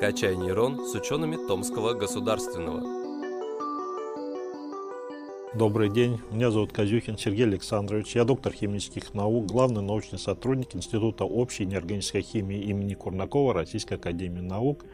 «Качай 0.00 0.34
нейрон» 0.34 0.86
с 0.86 0.94
учеными 0.94 1.36
Томского 1.36 1.92
государственного. 1.92 2.80
Добрый 5.54 5.90
день, 5.90 6.18
меня 6.30 6.50
зовут 6.50 6.72
Казюхин 6.72 7.18
Сергей 7.18 7.44
Александрович, 7.44 8.16
я 8.16 8.24
доктор 8.24 8.54
химических 8.54 9.12
наук, 9.12 9.44
главный 9.44 9.82
научный 9.82 10.18
сотрудник 10.18 10.74
Института 10.74 11.24
общей 11.24 11.66
неорганической 11.66 12.22
химии 12.22 12.62
имени 12.62 12.94
Курнакова 12.94 13.52
Российской 13.52 13.98
Академии 13.98 14.40
Наук, 14.40 14.86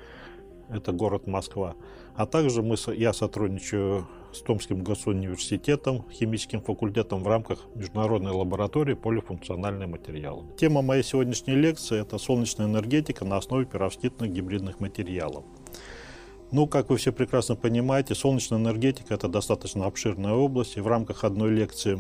это 0.71 0.91
город 0.91 1.29
Москва. 1.29 1.77
А 2.17 2.27
также 2.27 2.65
мы, 2.65 2.75
я 2.97 3.13
сотрудничаю 3.13 4.09
с 4.37 4.43
Томским 4.43 4.83
госуниверситетом, 4.83 6.05
химическим 6.13 6.61
факультетом 6.61 7.23
в 7.23 7.29
рамках 7.29 7.67
Международной 7.75 8.33
лаборатории 8.33 8.95
полифункциональные 8.95 9.87
материалы. 9.87 10.45
Тема 10.57 10.83
моей 10.83 11.03
сегодняшней 11.03 11.55
лекции– 11.55 12.01
это 12.01 12.19
солнечная 12.19 12.67
энергетика 12.67 13.25
на 13.25 13.37
основе 13.37 13.65
перовскитных 13.65 14.31
гибридных 14.31 14.81
материалов. 14.81 15.45
Ну, 16.53 16.67
как 16.67 16.91
вы 16.91 16.97
все 16.97 17.13
прекрасно 17.13 17.57
понимаете, 17.57 18.15
солнечная 18.15 18.59
энергетика– 18.59 19.15
это 19.15 19.29
достаточно 19.29 19.87
обширная 19.87 20.35
область, 20.35 20.77
и 20.77 20.81
в 20.81 20.87
рамках 20.87 21.25
одной 21.25 21.51
лекции 21.51 21.99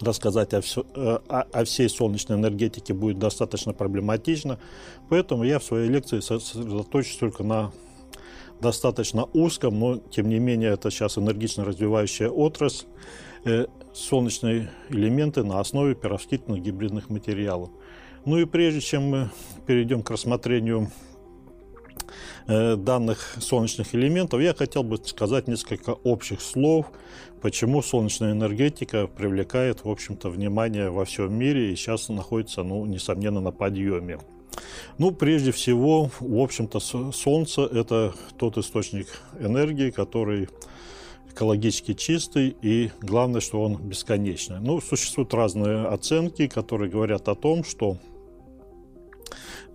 рассказать 0.00 0.54
о, 0.54 0.60
все, 0.60 0.84
э, 0.94 1.18
о, 1.28 1.40
о 1.40 1.64
всей 1.64 1.88
солнечной 1.88 2.38
энергетике 2.38 2.94
будет 2.94 3.18
достаточно 3.18 3.72
проблематично, 3.72 4.58
поэтому 5.08 5.44
я 5.44 5.58
в 5.58 5.64
своей 5.64 5.88
лекции 5.88 6.20
сосредоточусь 6.20 7.16
только 7.16 7.42
на 7.42 7.72
достаточно 8.60 9.24
узком, 9.32 9.78
но 9.78 9.96
тем 9.98 10.28
не 10.28 10.38
менее 10.38 10.72
это 10.72 10.90
сейчас 10.90 11.18
энергично 11.18 11.64
развивающая 11.64 12.28
отрасль, 12.28 12.86
э, 13.44 13.66
солнечные 13.92 14.70
элементы 14.88 15.44
на 15.44 15.60
основе 15.60 15.94
перовскитных 15.94 16.60
гибридных 16.62 17.10
материалов. 17.10 17.70
Ну 18.24 18.38
и 18.38 18.44
прежде 18.46 18.80
чем 18.80 19.02
мы 19.04 19.30
перейдем 19.66 20.02
к 20.02 20.10
рассмотрению 20.10 20.90
э, 22.46 22.76
данных 22.76 23.36
солнечных 23.38 23.94
элементов, 23.94 24.40
я 24.40 24.54
хотел 24.54 24.82
бы 24.82 24.96
сказать 25.04 25.46
несколько 25.46 25.90
общих 25.90 26.40
слов, 26.40 26.86
почему 27.42 27.82
солнечная 27.82 28.32
энергетика 28.32 29.06
привлекает, 29.06 29.84
в 29.84 29.90
общем-то, 29.90 30.30
внимание 30.30 30.90
во 30.90 31.04
всем 31.04 31.34
мире 31.34 31.72
и 31.72 31.76
сейчас 31.76 32.08
находится, 32.08 32.62
ну, 32.62 32.86
несомненно, 32.86 33.40
на 33.40 33.50
подъеме. 33.50 34.18
Ну, 34.98 35.10
прежде 35.12 35.52
всего, 35.52 36.10
в 36.20 36.38
общем-то, 36.40 36.80
Солнце– 36.80 37.62
это 37.72 38.14
тот 38.38 38.58
источник 38.58 39.08
энергии, 39.40 39.90
который 39.90 40.48
экологически 41.30 41.94
чистый 41.94 42.56
и 42.62 42.90
главное, 43.00 43.40
что 43.40 43.60
он 43.60 43.76
бесконечный. 43.76 44.60
Ну, 44.60 44.80
существуют 44.80 45.34
разные 45.34 45.86
оценки, 45.86 46.46
которые 46.46 46.90
говорят 46.90 47.28
о 47.28 47.34
том, 47.34 47.64
что 47.64 47.98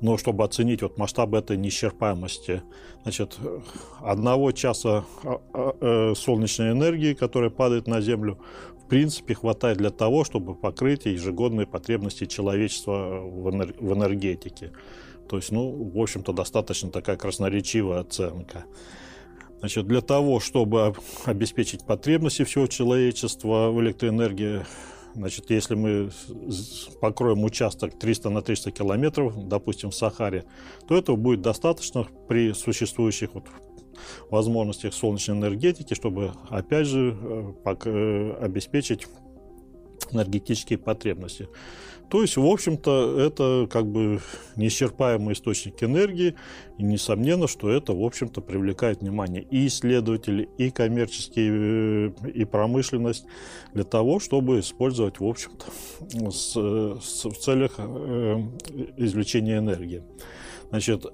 но 0.02 0.18
чтобы 0.18 0.44
оценить 0.46 0.82
вот 0.82 0.98
масштаб 0.98 1.34
этой 1.34 1.58
неисчерпаемости, 1.58 2.62
значит, 3.04 3.38
одного 4.02 4.52
часа 4.52 5.04
а, 5.24 5.42
а, 5.54 5.76
э, 5.82 6.16
солнечной 6.16 6.72
энергии, 6.72 7.14
которая 7.14 7.50
падает 7.50 7.88
на 7.88 8.00
Землю, 8.00 8.38
принципе 8.90 9.36
хватает 9.36 9.78
для 9.78 9.92
того, 9.92 10.24
чтобы 10.24 10.56
покрыть 10.56 11.06
ежегодные 11.06 11.68
потребности 11.68 12.26
человечества 12.26 13.22
в, 13.22 13.50
энергетике. 13.94 14.74
То 15.30 15.38
есть, 15.38 15.52
ну, 15.52 15.72
в 15.72 16.02
общем-то, 16.02 16.34
достаточно 16.34 16.90
такая 16.90 17.16
красноречивая 17.16 18.00
оценка. 18.00 18.66
Значит, 19.60 19.88
для 19.88 20.02
того, 20.02 20.40
чтобы 20.40 20.96
обеспечить 21.26 21.86
потребности 21.86 22.44
всего 22.44 22.66
человечества 22.68 23.70
в 23.70 23.80
электроэнергии, 23.82 24.66
значит, 25.14 25.52
если 25.52 25.76
мы 25.76 26.10
покроем 27.00 27.44
участок 27.44 28.00
300 28.00 28.30
на 28.30 28.42
300 28.42 28.72
километров, 28.72 29.48
допустим, 29.48 29.92
в 29.92 29.96
Сахаре, 29.96 30.46
то 30.88 30.98
этого 30.98 31.16
будет 31.16 31.42
достаточно 31.42 32.08
при 32.28 32.54
существующих 32.54 33.34
вот 33.34 33.46
возможностях 34.30 34.94
солнечной 34.94 35.38
энергетики, 35.38 35.94
чтобы, 35.94 36.34
опять 36.50 36.88
же, 36.88 37.18
э, 37.20 37.54
э, 37.86 38.38
обеспечить 38.42 39.08
энергетические 40.12 40.80
потребности. 40.80 41.48
То 42.10 42.24
есть, 42.24 42.38
в 42.38 42.46
общем-то, 42.46 43.20
это 43.20 43.68
как 43.72 43.86
бы 43.86 44.20
неисчерпаемый 44.56 45.34
источник 45.34 45.84
энергии, 45.84 46.36
и 46.80 46.84
несомненно, 46.84 47.48
что 47.48 47.70
это, 47.70 47.94
в 47.94 48.04
общем-то, 48.04 48.42
привлекает 48.42 49.02
внимание 49.02 49.44
и 49.44 49.68
исследователей, 49.68 50.50
и 50.58 50.72
коммерческие, 50.72 52.10
э, 52.10 52.30
и 52.34 52.46
промышленность 52.46 53.26
для 53.74 53.84
того, 53.84 54.20
чтобы 54.20 54.60
использовать, 54.60 55.20
в 55.20 55.26
общем-то, 55.26 55.66
с, 56.32 56.54
с, 56.54 57.26
в 57.26 57.38
целях 57.38 57.76
э, 57.78 58.42
извлечения 58.98 59.60
энергии. 59.60 60.04
Значит, 60.70 61.06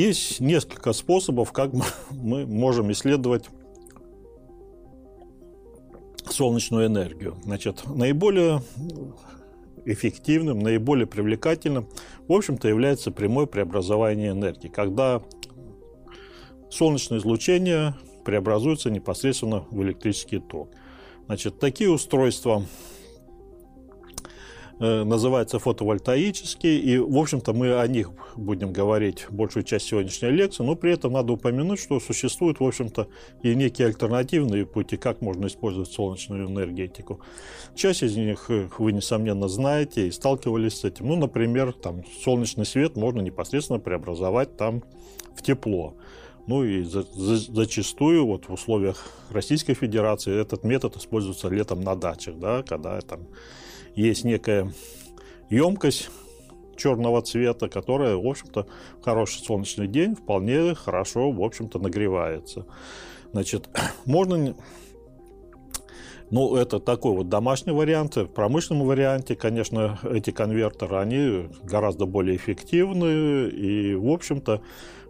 есть 0.00 0.40
несколько 0.40 0.92
способов, 0.92 1.52
как 1.52 1.72
мы 2.10 2.46
можем 2.46 2.92
исследовать 2.92 3.46
солнечную 6.28 6.86
энергию. 6.86 7.36
Значит, 7.44 7.82
наиболее 7.86 8.62
эффективным, 9.86 10.58
наиболее 10.58 11.06
привлекательным, 11.06 11.88
в 12.28 12.32
общем-то, 12.32 12.68
является 12.68 13.10
прямое 13.10 13.46
преобразование 13.46 14.32
энергии, 14.32 14.68
когда 14.68 15.22
солнечное 16.68 17.18
излучение 17.18 17.94
преобразуется 18.24 18.90
непосредственно 18.90 19.64
в 19.70 19.82
электрический 19.82 20.40
ток. 20.40 20.68
Значит, 21.26 21.58
такие 21.58 21.90
устройства 21.90 22.64
называется 24.78 25.58
фотовольтаические, 25.58 26.78
и, 26.78 26.98
в 26.98 27.16
общем-то, 27.16 27.52
мы 27.52 27.80
о 27.80 27.86
них 27.86 28.10
будем 28.36 28.72
говорить 28.72 29.26
большую 29.30 29.64
часть 29.64 29.86
сегодняшней 29.86 30.30
лекции, 30.30 30.62
но 30.62 30.76
при 30.76 30.92
этом 30.92 31.14
надо 31.14 31.32
упомянуть, 31.32 31.80
что 31.80 31.98
существуют, 31.98 32.60
в 32.60 32.64
общем-то, 32.64 33.08
и 33.42 33.54
некие 33.54 33.88
альтернативные 33.88 34.66
пути, 34.66 34.96
как 34.96 35.22
можно 35.22 35.46
использовать 35.46 35.90
солнечную 35.90 36.46
энергетику. 36.46 37.20
Часть 37.74 38.02
из 38.02 38.16
них 38.16 38.50
э, 38.50 38.68
вы, 38.78 38.92
несомненно, 38.92 39.48
знаете 39.48 40.08
и 40.08 40.10
сталкивались 40.10 40.80
с 40.80 40.84
этим. 40.84 41.06
Ну, 41.06 41.16
например, 41.16 41.72
там, 41.72 42.02
солнечный 42.22 42.66
свет 42.66 42.96
можно 42.96 43.20
непосредственно 43.20 43.78
преобразовать 43.78 44.56
там 44.56 44.82
в 45.34 45.42
тепло. 45.42 45.94
Ну 46.46 46.64
и 46.64 46.82
за, 46.82 47.02
за, 47.02 47.36
зачастую 47.36 48.26
вот 48.26 48.48
в 48.48 48.52
условиях 48.52 49.10
Российской 49.30 49.74
Федерации 49.74 50.38
этот 50.38 50.62
метод 50.64 50.96
используется 50.96 51.48
летом 51.48 51.80
на 51.80 51.96
дачах, 51.96 52.38
да, 52.38 52.62
когда 52.62 53.00
там 53.00 53.26
есть 53.96 54.24
некая 54.24 54.72
емкость 55.50 56.10
черного 56.76 57.22
цвета, 57.22 57.68
которая, 57.68 58.16
в 58.16 58.26
общем-то, 58.26 58.66
в 59.00 59.04
хороший 59.04 59.42
солнечный 59.42 59.88
день 59.88 60.14
вполне 60.14 60.74
хорошо, 60.74 61.32
в 61.32 61.42
общем-то, 61.42 61.78
нагревается. 61.78 62.66
Значит, 63.32 63.68
можно 64.04 64.54
ну, 66.30 66.56
это 66.56 66.80
такой 66.80 67.12
вот 67.12 67.28
домашний 67.28 67.72
вариант. 67.72 68.16
В 68.16 68.26
промышленном 68.26 68.86
варианте, 68.86 69.36
конечно, 69.36 69.98
эти 70.02 70.30
конвертеры, 70.30 70.96
они 70.96 71.48
гораздо 71.62 72.06
более 72.06 72.36
эффективны. 72.36 73.48
И, 73.48 73.94
в 73.94 74.08
общем-то, 74.08 74.60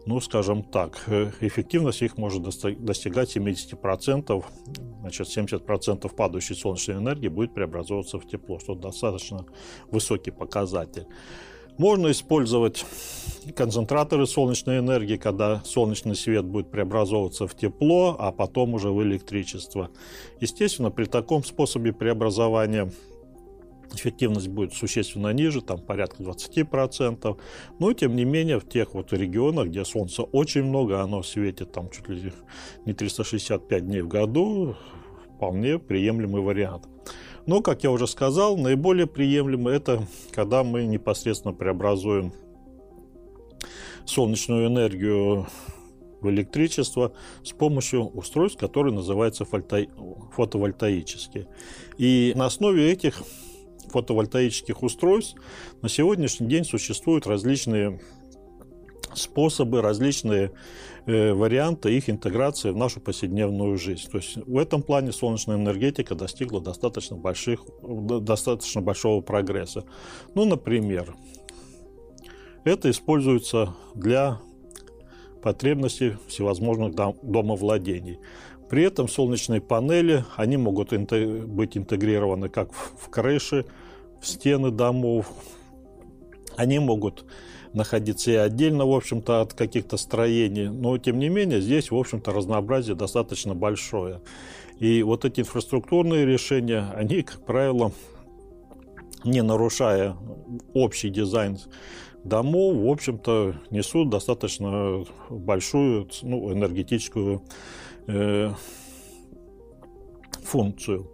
ну, 0.06 0.20
скажем 0.20 0.62
так, 0.62 1.02
э, 1.08 1.30
эффективность 1.40 2.00
их 2.02 2.16
может 2.16 2.42
достигать 2.42 3.36
70%. 3.36 4.44
Значит, 5.00 5.28
70% 5.28 6.14
падающей 6.14 6.54
солнечной 6.54 6.98
энергии 6.98 7.28
будет 7.28 7.52
преобразовываться 7.52 8.18
в 8.18 8.26
тепло, 8.26 8.60
что 8.60 8.74
достаточно 8.74 9.44
высокий 9.90 10.30
показатель. 10.30 11.06
Можно 11.76 12.10
использовать 12.12 12.86
концентраторы 13.54 14.26
солнечной 14.26 14.78
энергии, 14.78 15.16
когда 15.16 15.60
солнечный 15.64 16.14
свет 16.14 16.44
будет 16.44 16.70
преобразовываться 16.70 17.46
в 17.46 17.54
тепло, 17.54 18.16
а 18.18 18.32
потом 18.32 18.74
уже 18.74 18.90
в 18.90 19.02
электричество. 19.02 19.90
Естественно, 20.40 20.90
при 20.90 21.04
таком 21.04 21.44
способе 21.44 21.92
преобразования 21.92 22.90
эффективность 23.94 24.48
будет 24.48 24.74
существенно 24.74 25.32
ниже, 25.32 25.60
там 25.60 25.78
порядка 25.78 26.22
20%. 26.22 27.38
Но, 27.78 27.92
тем 27.92 28.16
не 28.16 28.24
менее, 28.24 28.58
в 28.58 28.68
тех 28.68 28.94
вот 28.94 29.12
регионах, 29.12 29.68
где 29.68 29.84
солнца 29.84 30.22
очень 30.22 30.64
много, 30.64 31.02
оно 31.02 31.22
светит 31.22 31.72
там 31.72 31.90
чуть 31.90 32.08
ли 32.08 32.32
не 32.84 32.92
365 32.92 33.86
дней 33.86 34.00
в 34.00 34.08
году, 34.08 34.76
вполне 35.36 35.78
приемлемый 35.78 36.42
вариант. 36.42 36.88
Но, 37.46 37.62
как 37.62 37.84
я 37.84 37.90
уже 37.90 38.06
сказал, 38.06 38.56
наиболее 38.56 39.06
приемлемый 39.06 39.76
это 39.76 40.06
когда 40.32 40.64
мы 40.64 40.84
непосредственно 40.84 41.54
преобразуем 41.54 42.32
солнечную 44.04 44.66
энергию 44.66 45.46
в 46.20 46.30
электричество 46.30 47.12
с 47.44 47.52
помощью 47.52 48.06
устройств, 48.06 48.58
которые 48.58 48.94
называются 48.94 49.44
фотовольтаические. 49.44 51.46
И 51.98 52.32
на 52.34 52.46
основе 52.46 52.90
этих 52.90 53.22
фотовольтаических 53.96 54.82
устройств 54.82 55.36
на 55.80 55.88
сегодняшний 55.88 56.46
день 56.48 56.64
существуют 56.64 57.26
различные 57.26 57.98
способы, 59.14 59.80
различные 59.80 60.52
э, 61.06 61.32
варианты 61.32 61.96
их 61.96 62.10
интеграции 62.10 62.70
в 62.72 62.76
нашу 62.76 63.00
повседневную 63.00 63.78
жизнь. 63.78 64.10
То 64.10 64.18
есть 64.18 64.36
в 64.36 64.58
этом 64.58 64.82
плане 64.82 65.12
солнечная 65.12 65.56
энергетика 65.56 66.14
достигла 66.14 66.60
достаточно, 66.60 67.16
больших, 67.16 67.60
достаточно 67.82 68.82
большого 68.82 69.22
прогресса. 69.22 69.84
Ну, 70.34 70.44
например, 70.44 71.14
Это 72.64 72.90
используется 72.90 73.74
для 73.94 74.40
потребностей 75.40 76.16
всевозможных 76.26 76.94
дом, 76.94 77.16
домовладений. 77.22 78.18
При 78.68 78.82
этом 78.82 79.08
солнечные 79.08 79.60
панели, 79.60 80.24
они 80.36 80.56
могут 80.56 80.92
быть 80.92 81.76
интегрированы 81.76 82.48
как 82.48 82.72
в 82.72 83.08
крыши, 83.08 83.64
в 84.20 84.26
стены 84.26 84.70
домов. 84.70 85.30
Они 86.56 86.78
могут 86.78 87.24
находиться 87.72 88.30
и 88.30 88.34
отдельно, 88.34 88.86
в 88.86 88.94
общем-то, 88.94 89.42
от 89.42 89.52
каких-то 89.52 89.96
строений. 89.98 90.68
Но, 90.68 90.96
тем 90.98 91.18
не 91.18 91.28
менее, 91.28 91.60
здесь, 91.60 91.90
в 91.90 91.96
общем-то, 91.96 92.32
разнообразие 92.32 92.96
достаточно 92.96 93.54
большое. 93.54 94.22
И 94.78 95.02
вот 95.02 95.24
эти 95.24 95.40
инфраструктурные 95.40 96.24
решения, 96.24 96.90
они, 96.94 97.22
как 97.22 97.44
правило, 97.44 97.92
не 99.24 99.42
нарушая 99.42 100.16
общий 100.72 101.10
дизайн 101.10 101.58
домов, 102.24 102.76
в 102.76 102.88
общем-то, 102.88 103.56
несут 103.70 104.10
достаточно 104.10 105.04
большую 105.28 106.08
ну, 106.22 106.52
энергетическую 106.52 107.42
э, 108.06 108.52
функцию. 110.42 111.10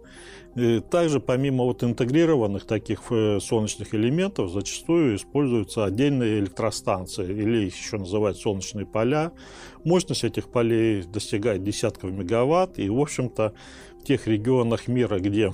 Также 0.91 1.19
помимо 1.19 1.63
вот 1.63 1.83
интегрированных 1.83 2.65
таких 2.65 3.11
э, 3.11 3.39
солнечных 3.39 3.95
элементов 3.95 4.51
зачастую 4.51 5.15
используются 5.15 5.83
отдельные 5.83 6.39
электростанции 6.39 7.25
или 7.25 7.65
еще 7.65 7.97
называют 7.97 8.37
солнечные 8.37 8.85
поля. 8.85 9.31
Мощность 9.83 10.23
этих 10.23 10.49
полей 10.49 11.03
достигает 11.03 11.63
десятков 11.63 12.11
мегаватт 12.11 12.77
и 12.77 12.87
в 12.87 12.99
общем-то 12.99 13.53
в 13.99 14.05
тех 14.05 14.27
регионах 14.27 14.87
мира, 14.87 15.17
где 15.17 15.53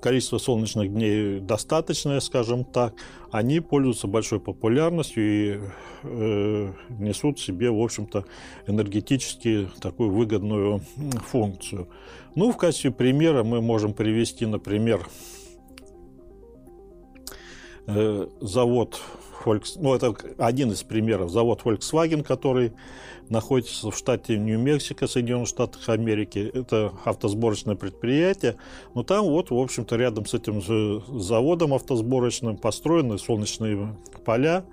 количество 0.00 0.38
солнечных 0.38 0.92
дней 0.92 1.40
достаточное, 1.40 2.20
скажем 2.20 2.64
так, 2.64 2.94
они 3.30 3.60
пользуются 3.60 4.06
большой 4.06 4.40
популярностью 4.40 5.22
и 5.24 5.60
э, 6.02 6.72
несут 6.88 7.38
себе, 7.38 7.70
в 7.70 7.80
общем-то, 7.80 8.24
энергетически 8.66 9.68
такую 9.80 10.10
выгодную 10.10 10.80
функцию. 11.26 11.88
Ну, 12.34 12.50
в 12.52 12.56
качестве 12.56 12.90
примера 12.90 13.44
мы 13.44 13.60
можем 13.60 13.92
привести, 13.92 14.46
например, 14.46 15.06
э, 17.86 18.28
завод 18.40 19.00
Volks, 19.44 19.76
ну, 19.76 19.94
это 19.94 20.14
один 20.38 20.70
из 20.72 20.82
примеров, 20.82 21.30
завод 21.30 21.60
Volkswagen, 21.64 22.22
который 22.22 22.72
находится 23.28 23.90
в 23.90 23.96
штате 23.96 24.38
Нью-Мексико, 24.38 25.06
Соединенных 25.06 25.48
Штатах 25.48 25.88
Америки. 25.88 26.50
Это 26.52 26.92
автосборочное 27.04 27.74
предприятие. 27.74 28.56
Но 28.94 29.02
там 29.02 29.24
вот, 29.24 29.50
в 29.50 29.58
общем-то, 29.58 29.96
рядом 29.96 30.26
с 30.26 30.34
этим 30.34 30.60
же 30.60 31.02
заводом 31.08 31.74
автосборочным 31.74 32.56
построены 32.56 33.18
солнечные 33.18 33.96
поля, 34.24 34.64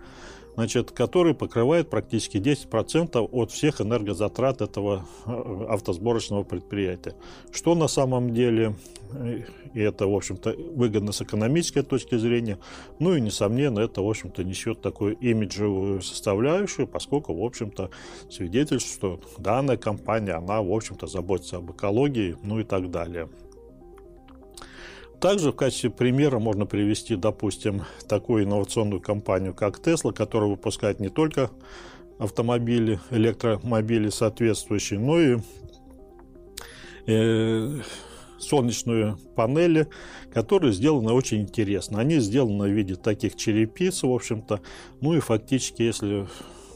значит, 0.56 0.92
который 0.92 1.34
покрывает 1.34 1.90
практически 1.90 2.38
10% 2.38 3.20
от 3.32 3.52
всех 3.52 3.82
энергозатрат 3.82 4.62
этого 4.62 5.06
э, 5.26 5.66
автосборочного 5.70 6.44
предприятия. 6.44 7.16
Что 7.52 7.76
на 7.76 7.88
самом 7.88 8.34
деле, 8.34 8.76
и 9.74 9.80
это, 9.80 10.08
в 10.08 10.16
общем-то, 10.16 10.56
выгодно 10.76 11.12
с 11.12 11.22
экономической 11.22 11.82
точки 11.82 12.18
зрения, 12.18 12.58
ну 13.00 13.16
и, 13.16 13.22
несомненно, 13.22 13.80
это, 13.80 14.02
в 14.02 14.10
общем-то, 14.10 14.44
несет 14.44 14.82
такую 14.82 15.16
имиджевую 15.18 16.02
составляющую, 16.02 16.88
поскольку, 16.88 17.34
в 17.34 17.44
общем-то, 17.44 17.90
свидетельствует, 18.30 18.90
что 18.90 19.20
данная 19.38 19.78
компания, 19.78 20.34
она, 20.34 20.62
в 20.62 20.72
общем-то, 20.72 21.08
заботится 21.08 21.58
об 21.58 21.72
экологии, 21.72 22.36
ну 22.44 22.60
и 22.60 22.64
так 22.64 22.92
далее. 22.92 23.30
Также 25.20 25.52
в 25.52 25.56
качестве 25.56 25.90
примера 25.90 26.40
можно 26.40 26.66
привести, 26.66 27.16
допустим, 27.16 27.84
такую 28.08 28.46
инновационную 28.46 29.02
компанию, 29.02 29.54
как 29.54 29.80
Tesla, 29.80 30.14
которая 30.14 30.50
выпускает 30.50 31.00
не 31.00 31.10
только 31.10 31.52
автомобили, 32.20 33.00
электромобили 33.12 34.10
соответствующие, 34.10 35.00
но 35.00 35.20
и 35.20 35.38
э, 37.08 37.82
солнечные 38.38 39.18
панели, 39.36 39.88
которые 40.34 40.72
сделаны 40.72 41.12
очень 41.12 41.42
интересно. 41.42 42.00
Они 42.00 42.20
сделаны 42.20 42.70
в 42.70 42.72
виде 42.72 42.96
таких 42.96 43.36
черепиц, 43.36 44.04
в 44.04 44.12
общем-то. 44.12 44.62
Ну 45.02 45.16
и 45.16 45.20
фактически, 45.20 45.82
если 45.82 46.28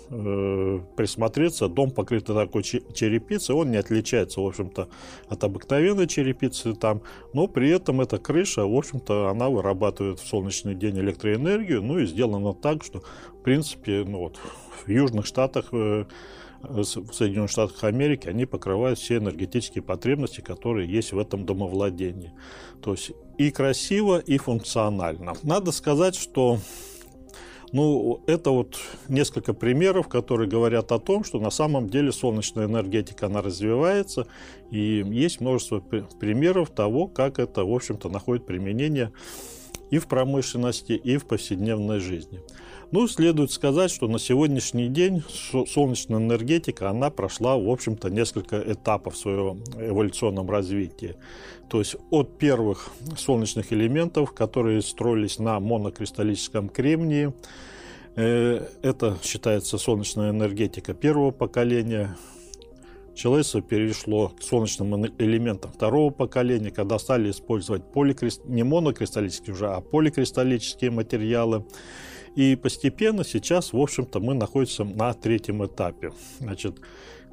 э, 0.09 0.79
присмотреться, 0.95 1.67
дом 1.67 1.91
покрытый 1.91 2.35
такой 2.35 2.63
черепицей, 2.63 3.55
он 3.55 3.71
не 3.71 3.77
отличается, 3.77 4.41
в 4.41 4.47
общем-то, 4.47 4.89
от 5.27 5.43
обыкновенной 5.43 6.07
черепицы 6.07 6.73
там, 6.73 7.01
но 7.33 7.47
при 7.47 7.69
этом 7.69 8.01
эта 8.01 8.17
крыша, 8.17 8.65
в 8.65 8.75
общем-то, 8.75 9.29
она 9.29 9.49
вырабатывает 9.49 10.19
в 10.19 10.27
солнечный 10.27 10.75
день 10.75 10.99
электроэнергию, 10.99 11.81
ну 11.81 11.99
и 11.99 12.05
сделано 12.05 12.53
так, 12.53 12.83
что, 12.83 12.99
в 12.99 13.43
принципе, 13.43 14.03
ну 14.05 14.19
вот, 14.19 14.39
в 14.85 14.89
южных 14.89 15.25
штатах 15.25 15.69
э, 15.71 16.05
в 16.63 16.83
Соединенных 16.85 17.51
Штатах 17.51 17.83
Америки, 17.83 18.27
они 18.27 18.45
покрывают 18.45 18.97
все 18.97 19.17
энергетические 19.17 19.83
потребности, 19.83 20.41
которые 20.41 20.89
есть 20.89 21.11
в 21.11 21.19
этом 21.19 21.45
домовладении. 21.45 22.31
То 22.81 22.91
есть 22.91 23.11
и 23.37 23.51
красиво, 23.51 24.19
и 24.19 24.37
функционально. 24.37 25.33
Надо 25.43 25.71
сказать, 25.71 26.15
что 26.15 26.59
ну, 27.73 28.21
это 28.27 28.51
вот 28.51 28.77
несколько 29.09 29.53
примеров, 29.53 30.07
которые 30.07 30.47
говорят 30.47 30.91
о 30.91 30.99
том, 30.99 31.23
что 31.23 31.39
на 31.39 31.49
самом 31.49 31.89
деле 31.89 32.11
солнечная 32.11 32.67
энергетика, 32.67 33.25
она 33.25 33.41
развивается, 33.41 34.27
и 34.69 35.03
есть 35.05 35.41
множество 35.41 35.79
примеров 35.79 36.69
того, 36.69 37.07
как 37.07 37.39
это, 37.39 37.65
в 37.65 37.73
общем-то, 37.73 38.09
находит 38.09 38.45
применение 38.45 39.11
и 39.89 39.97
в 39.97 40.07
промышленности, 40.07 40.93
и 40.93 41.17
в 41.17 41.25
повседневной 41.25 41.99
жизни. 41.99 42.41
Ну, 42.93 43.07
следует 43.07 43.51
сказать, 43.51 43.89
что 43.89 44.07
на 44.07 44.19
сегодняшний 44.19 44.87
день 44.87 45.23
солнечная 45.67 46.19
энергетика, 46.19 46.91
она 46.91 47.09
прошла, 47.09 47.57
в 47.57 47.67
общем-то, 47.67 48.11
несколько 48.11 48.61
этапов 48.71 49.15
в 49.15 49.17
своем 49.17 49.63
эволюционном 49.79 50.47
развитии. 50.47 51.15
То 51.69 51.79
есть 51.79 51.95
от 52.11 52.37
первых 52.37 52.91
солнечных 53.17 53.73
элементов, 53.73 54.31
которые 54.33 54.83
строились 54.83 55.39
на 55.39 55.59
монокристаллическом 55.59 56.69
кремнии, 56.69 57.33
э, 58.15 58.63
это 58.83 59.17
считается 59.23 59.79
солнечная 59.79 60.29
энергетика 60.29 60.93
первого 60.93 61.31
поколения, 61.31 62.15
Человечество 63.15 63.61
перешло 63.61 64.29
к 64.29 64.41
солнечным 64.41 65.05
элементам 65.19 65.71
второго 65.71 66.09
поколения, 66.11 66.71
когда 66.71 66.97
стали 66.97 67.29
использовать 67.29 67.83
поликрист... 67.91 68.45
не 68.45 68.63
монокристаллические 68.63 69.53
уже, 69.53 69.67
а 69.67 69.81
поликристаллические 69.81 70.89
материалы. 70.89 71.63
И 72.35 72.55
постепенно 72.55 73.23
сейчас, 73.23 73.73
в 73.73 73.77
общем-то, 73.77 74.19
мы 74.19 74.33
находимся 74.33 74.83
на 74.83 75.13
третьем 75.13 75.65
этапе. 75.65 76.11
Значит, 76.39 76.77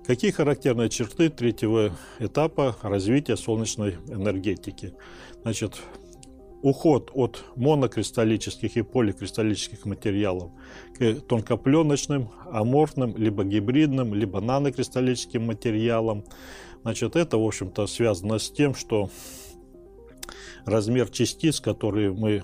какие 0.07 0.30
характерные 0.30 0.90
черты 0.90 1.30
третьего 1.30 1.97
этапа 2.19 2.76
развития 2.83 3.37
солнечной 3.37 3.97
энергетики? 4.09 4.92
Значит, 5.42 5.80
уход 6.62 7.11
от 7.14 7.45
монокристаллических 7.57 8.76
и 8.76 8.83
поликристаллических 8.83 9.87
материалов 9.87 10.50
к 10.99 11.14
тонкопленочным, 11.23 12.30
аморфным, 12.50 13.16
либо 13.16 13.45
гибридным, 13.45 14.14
либо 14.14 14.40
нанокристаллическим 14.40 15.47
материалам. 15.47 16.25
Значит, 16.83 17.16
это, 17.16 17.38
в 17.38 17.47
общем-то, 17.47 17.87
связано 17.87 18.38
с 18.38 18.50
тем, 18.50 18.75
что 18.75 19.11
размер 20.64 21.09
частиц, 21.09 21.61
которые 21.61 22.12
мы 22.12 22.42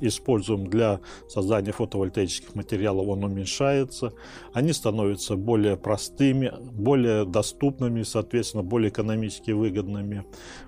используем 0.00 0.66
для 0.66 1.00
создания 1.28 1.72
фотовольтаических 1.72 2.54
материалов, 2.54 3.08
он 3.08 3.24
уменьшается. 3.24 4.12
Они 4.52 4.72
становятся 4.72 5.36
более 5.36 5.76
простыми, 5.76 6.52
более 6.72 7.24
доступными, 7.24 8.02
соответственно, 8.02 8.62
более 8.62 8.90
экономически 8.90 9.50
выгодными. 9.50 10.24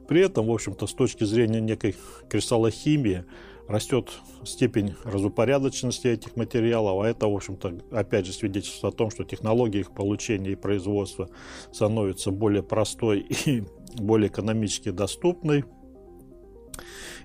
При 0.08 0.22
этом, 0.22 0.46
в 0.46 0.52
общем-то, 0.52 0.87
с 0.87 0.94
точки 0.94 1.25
зрения 1.25 1.60
некой 1.60 1.94
кристаллохимии, 2.28 3.25
растет 3.70 4.10
степень 4.44 4.94
разупорядоченности 5.04 6.08
этих 6.08 6.37
материалов, 6.37 7.04
а 7.04 7.08
это, 7.08 7.28
в 7.28 7.34
общем-то, 7.34 7.78
опять 7.92 8.26
же 8.26 8.32
свидетельствует 8.32 8.94
о 8.94 8.96
том, 8.96 9.10
что 9.10 9.22
технология 9.22 9.80
их 9.80 9.92
получения 9.92 10.50
и 10.50 10.56
производства 10.56 11.28
становится 11.72 12.32
более 12.32 12.64
простой 12.64 13.20
и 13.46 13.62
более 13.96 14.28
экономически 14.28 14.90
доступной. 14.90 15.64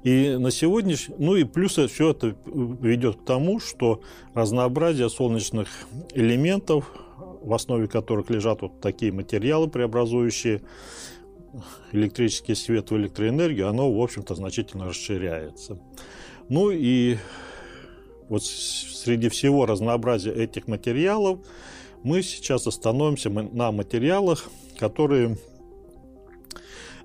И 0.06 0.38
на 0.38 0.52
сегодняшний, 0.52 1.16
ну 1.18 1.36
и 1.36 1.44
плюс 1.46 1.80
все 1.80 2.12
это 2.12 2.36
ведет 2.46 3.16
к 3.16 3.26
тому, 3.26 3.60
что 3.60 4.02
разнообразие 4.36 5.10
солнечных 5.10 5.68
элементов, 6.14 6.92
в 7.42 7.52
основе 7.52 7.88
которых 7.88 8.30
лежат 8.30 8.62
вот 8.62 8.80
такие 8.82 9.12
материалы, 9.12 9.68
преобразующие 9.68 10.62
электрический 11.92 12.54
свет 12.54 12.92
в 12.92 12.96
электроэнергию, 12.98 13.68
оно, 13.68 13.92
в 13.92 14.00
общем-то, 14.00 14.36
значительно 14.36 14.90
расширяется. 14.90 15.80
Ну 16.50 16.70
и 16.70 17.18
вот 18.30 18.44
среди 18.44 19.30
всего 19.30 19.66
разнообразия 19.66 20.32
этих 20.32 20.68
материалов 20.68 21.40
мы 22.04 22.22
сейчас 22.22 22.68
остановимся 22.68 23.32
на 23.32 23.72
материалах, 23.72 24.52
которые 24.78 25.40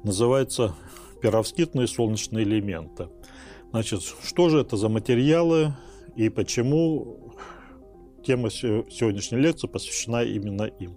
называются 0.02 0.74
перовскитные 1.20 1.86
солнечные 1.86 2.44
элементы. 2.44 3.08
Значит, 3.70 4.02
что 4.22 4.48
же 4.48 4.60
это 4.60 4.76
за 4.76 4.88
материалы 4.88 5.74
и 6.16 6.28
почему 6.28 7.34
тема 8.24 8.50
сегодняшней 8.50 9.38
лекции 9.38 9.66
посвящена 9.66 10.22
именно 10.22 10.64
им. 10.64 10.96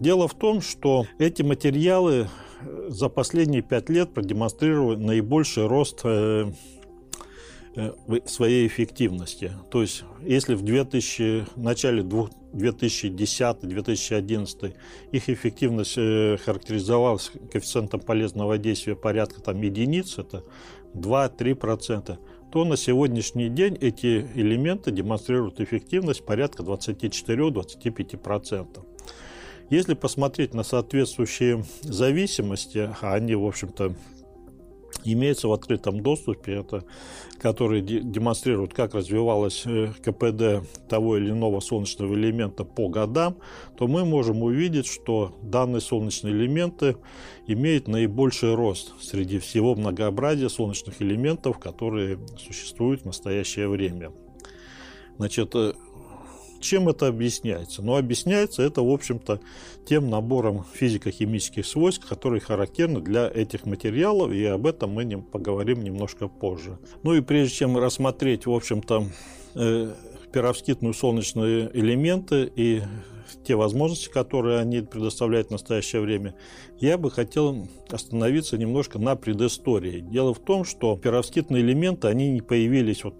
Дело 0.00 0.28
в 0.28 0.34
том, 0.34 0.60
что 0.60 1.06
эти 1.18 1.42
материалы 1.42 2.28
э, 2.60 2.86
за 2.88 3.08
последние 3.08 3.62
пять 3.62 3.88
лет 3.88 4.12
продемонстрировали 4.12 4.96
наибольший 4.96 5.66
рост 5.66 6.00
э, 6.04 6.50
э, 7.76 7.92
своей 8.26 8.66
эффективности. 8.66 9.52
То 9.70 9.82
есть, 9.82 10.04
если 10.22 10.54
в 10.54 10.62
2000, 10.62 11.46
начале 11.56 12.02
2010-2011 12.56 14.74
их 15.12 15.28
эффективность 15.28 15.94
характеризовалась 15.94 17.30
коэффициентом 17.52 18.00
полезного 18.00 18.58
действия 18.58 18.96
порядка 18.96 19.40
там, 19.40 19.62
единиц, 19.62 20.18
это 20.18 20.42
2-3%, 20.94 22.18
то 22.52 22.64
на 22.64 22.76
сегодняшний 22.76 23.48
день 23.48 23.76
эти 23.80 24.26
элементы 24.34 24.90
демонстрируют 24.90 25.60
эффективность 25.60 26.24
порядка 26.24 26.62
24-25%. 26.62 28.84
Если 29.68 29.94
посмотреть 29.94 30.54
на 30.54 30.62
соответствующие 30.62 31.64
зависимости, 31.82 32.88
а 33.00 33.14
они, 33.14 33.34
в 33.34 33.44
общем-то, 33.44 33.96
имеются 35.12 35.48
в 35.48 35.52
открытом 35.52 36.00
доступе, 36.00 36.54
это, 36.54 36.84
которые 37.38 37.82
демонстрируют, 37.82 38.74
как 38.74 38.94
развивалось 38.94 39.62
э, 39.66 39.92
КПД 40.02 40.68
того 40.88 41.16
или 41.16 41.30
иного 41.30 41.60
солнечного 41.60 42.14
элемента 42.14 42.64
по 42.64 42.88
годам, 42.88 43.36
то 43.76 43.86
мы 43.86 44.04
можем 44.04 44.42
увидеть, 44.42 44.86
что 44.86 45.36
данные 45.42 45.80
солнечные 45.80 46.34
элементы 46.34 46.96
имеют 47.46 47.88
наибольший 47.88 48.54
рост 48.54 48.94
среди 49.00 49.38
всего 49.38 49.74
многообразия 49.74 50.48
солнечных 50.48 51.00
элементов, 51.02 51.58
которые 51.58 52.18
существуют 52.38 53.02
в 53.02 53.06
настоящее 53.06 53.68
время. 53.68 54.12
Значит, 55.18 55.54
э, 55.54 55.72
чем 56.60 56.88
это 56.88 57.08
объясняется? 57.08 57.82
Ну, 57.82 57.96
объясняется 57.96 58.62
это, 58.62 58.82
в 58.82 58.90
общем-то, 58.90 59.40
тем 59.86 60.10
набором 60.10 60.64
физико-химических 60.74 61.64
свойств, 61.64 62.06
которые 62.06 62.40
характерны 62.40 63.00
для 63.00 63.28
этих 63.28 63.66
материалов, 63.66 64.32
и 64.32 64.44
об 64.44 64.66
этом 64.66 64.90
мы 64.90 65.22
поговорим 65.22 65.82
немножко 65.82 66.28
позже. 66.28 66.78
Ну 67.02 67.14
и 67.14 67.20
прежде 67.20 67.54
чем 67.54 67.76
рассмотреть, 67.76 68.46
в 68.46 68.52
общем-то, 68.52 69.06
э, 69.54 69.92
перовскитные 70.32 70.92
солнечные 70.92 71.70
элементы 71.72 72.50
и 72.54 72.82
те 73.46 73.54
возможности, 73.54 74.08
которые 74.08 74.58
они 74.58 74.80
предоставляют 74.80 75.48
в 75.48 75.52
настоящее 75.52 76.02
время, 76.02 76.34
я 76.78 76.98
бы 76.98 77.10
хотел 77.10 77.68
остановиться 77.88 78.58
немножко 78.58 78.98
на 78.98 79.16
предыстории. 79.16 80.00
Дело 80.00 80.34
в 80.34 80.40
том, 80.40 80.64
что 80.64 80.96
перовскитные 80.96 81.62
элементы, 81.62 82.08
они 82.08 82.30
не 82.30 82.40
появились 82.40 83.04
вот 83.04 83.14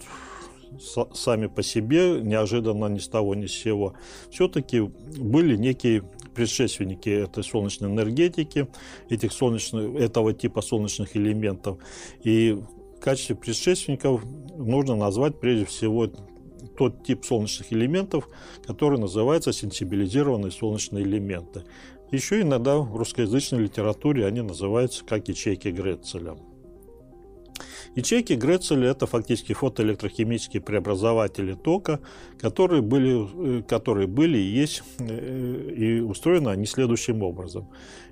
сами 1.14 1.47
по 1.47 1.62
себе, 1.62 2.21
неожиданно 2.21 2.87
ни 2.87 2.99
с 2.99 3.09
того 3.09 3.35
ни 3.35 3.47
с 3.47 3.52
сего, 3.52 3.95
все-таки 4.30 4.80
были 4.80 5.56
некие 5.56 6.02
предшественники 6.35 7.09
этой 7.09 7.42
солнечной 7.42 7.90
энергетики, 7.90 8.68
этих 9.09 9.33
солнечных, 9.33 9.97
этого 9.97 10.33
типа 10.33 10.61
солнечных 10.61 11.16
элементов. 11.16 11.78
И 12.23 12.52
в 12.52 13.00
качестве 13.00 13.37
предшественников 13.37 14.23
нужно 14.56 14.97
назвать 14.97 15.40
прежде 15.40 15.64
всего 15.64 16.09
тот 16.76 17.04
тип 17.04 17.25
солнечных 17.25 17.73
элементов, 17.73 18.28
который 18.66 18.99
называется 18.99 19.52
сенсибилизированные 19.52 20.52
солнечные 20.52 21.04
элементы. 21.04 21.64
Еще 22.12 22.42
иногда 22.42 22.76
в 22.78 22.95
русскоязычной 22.97 23.64
литературе 23.64 24.26
они 24.26 24.42
называются 24.42 25.04
как 25.04 25.28
ячейки 25.28 25.68
Грецеля. 25.68 26.37
Ячейки 27.97 28.35
Грецеля– 28.35 28.91
это 28.91 29.07
фактически 29.07 29.55
фотоэлектрохимические 29.55 30.61
преобразователи 30.61 31.55
тока, 31.55 32.00
которые 32.38 32.83
были, 32.83 33.61
э, 33.61 33.62
которые 33.62 34.07
были 34.07 34.37
и 34.37 34.43
есть, 34.43 34.83
э, 34.99 35.71
и 35.75 36.00
устроены 36.00 36.50
они 36.50 36.67
следующим 36.67 37.23
образом. 37.23 37.69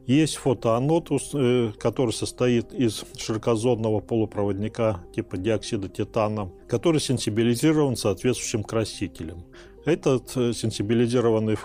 Есть 0.07 0.37
фотоанод, 0.37 1.11
э, 1.35 1.73
который 1.79 2.13
состоит 2.15 2.73
из 2.73 3.05
широкозонного 3.19 4.01
полупроводника 4.01 5.05
типа 5.15 5.37
диоксида 5.37 5.91
титана, 5.91 6.51
который 6.67 6.99
сенсибилизирован 6.99 7.97
соответствующим 7.97 8.65
красителем. 8.65 9.45
Этот 9.85 10.31
сенсибилизированный 10.31 11.59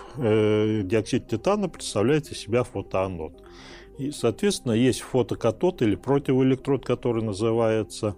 диоксид 0.84 1.26
титана 1.26 1.70
представляет 1.70 2.30
из 2.30 2.36
себя 2.36 2.64
фотоанод. 2.64 3.32
И, 4.00 4.12
соответственно, 4.12 4.72
есть 4.72 5.02
фотокатод 5.02 5.82
или 5.82 5.94
противоэлектрод, 5.94 6.86
который 6.86 7.22
называется. 7.22 8.16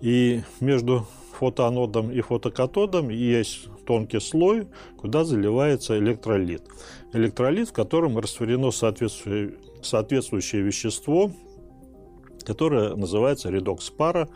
И 0.00 0.42
между 0.60 1.04
фотоанодом 1.32 2.12
и 2.12 2.20
фотокатодом 2.20 3.08
есть 3.08 3.66
тонкий 3.86 4.20
слой, 4.20 4.68
куда 4.96 5.24
заливается 5.24 5.98
электролит. 5.98 6.62
Электролит, 7.12 7.70
в 7.70 7.72
котором 7.72 8.16
растворено 8.16 8.70
соответствующее, 8.70 9.56
соответствующее 9.82 10.62
вещество, 10.62 11.32
которое 12.44 12.94
называется 12.94 13.50
редокс-пара, 13.50 14.28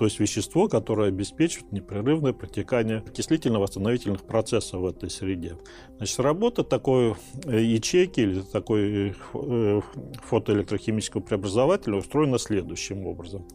то 0.00 0.06
есть 0.06 0.18
вещество, 0.18 0.66
которое 0.66 1.08
обеспечивает 1.08 1.72
непрерывное 1.72 2.32
протекание 2.32 3.04
окислительно-восстановительных 3.06 4.22
процессов 4.22 4.80
в 4.80 4.86
этой 4.86 5.10
среде. 5.10 5.58
Значит, 5.98 6.20
работа 6.20 6.64
такой 6.64 7.16
э, 7.44 7.60
ячейки 7.60 8.20
или 8.20 8.40
такой 8.40 9.14
э, 9.34 9.80
фотоэлектрохимического 10.24 11.20
преобразователя 11.20 11.98
устроена 11.98 12.38
следующим 12.38 13.06
образом. 13.06 13.46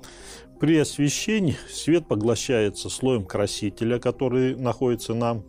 При 0.60 0.78
освещении 0.78 1.58
свет 1.68 2.08
поглощается 2.08 2.92
слоем 2.92 3.26
красителя, 3.26 3.98
который 3.98 4.56
находится 4.56 5.16
на 5.16 5.42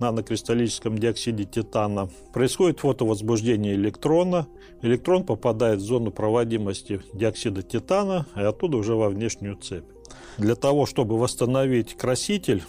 нанокристаллическом 0.00 0.98
диоксиде 0.98 1.44
титана. 1.44 2.10
Происходит 2.34 2.80
фотовозбуждение 2.80 3.74
электрона. 3.74 4.48
Электрон 4.82 5.24
попадает 5.24 5.78
в 5.78 5.82
зону 5.82 6.10
проводимости 6.10 7.00
диоксида 7.14 7.62
титана 7.62 8.26
и 8.36 8.40
оттуда 8.40 8.76
уже 8.76 8.94
во 8.94 9.08
внешнюю 9.08 9.56
цепь. 9.56 9.86
Для 10.38 10.54
того, 10.54 10.86
чтобы 10.86 11.18
восстановить 11.18 11.96
краситель, 11.96 12.62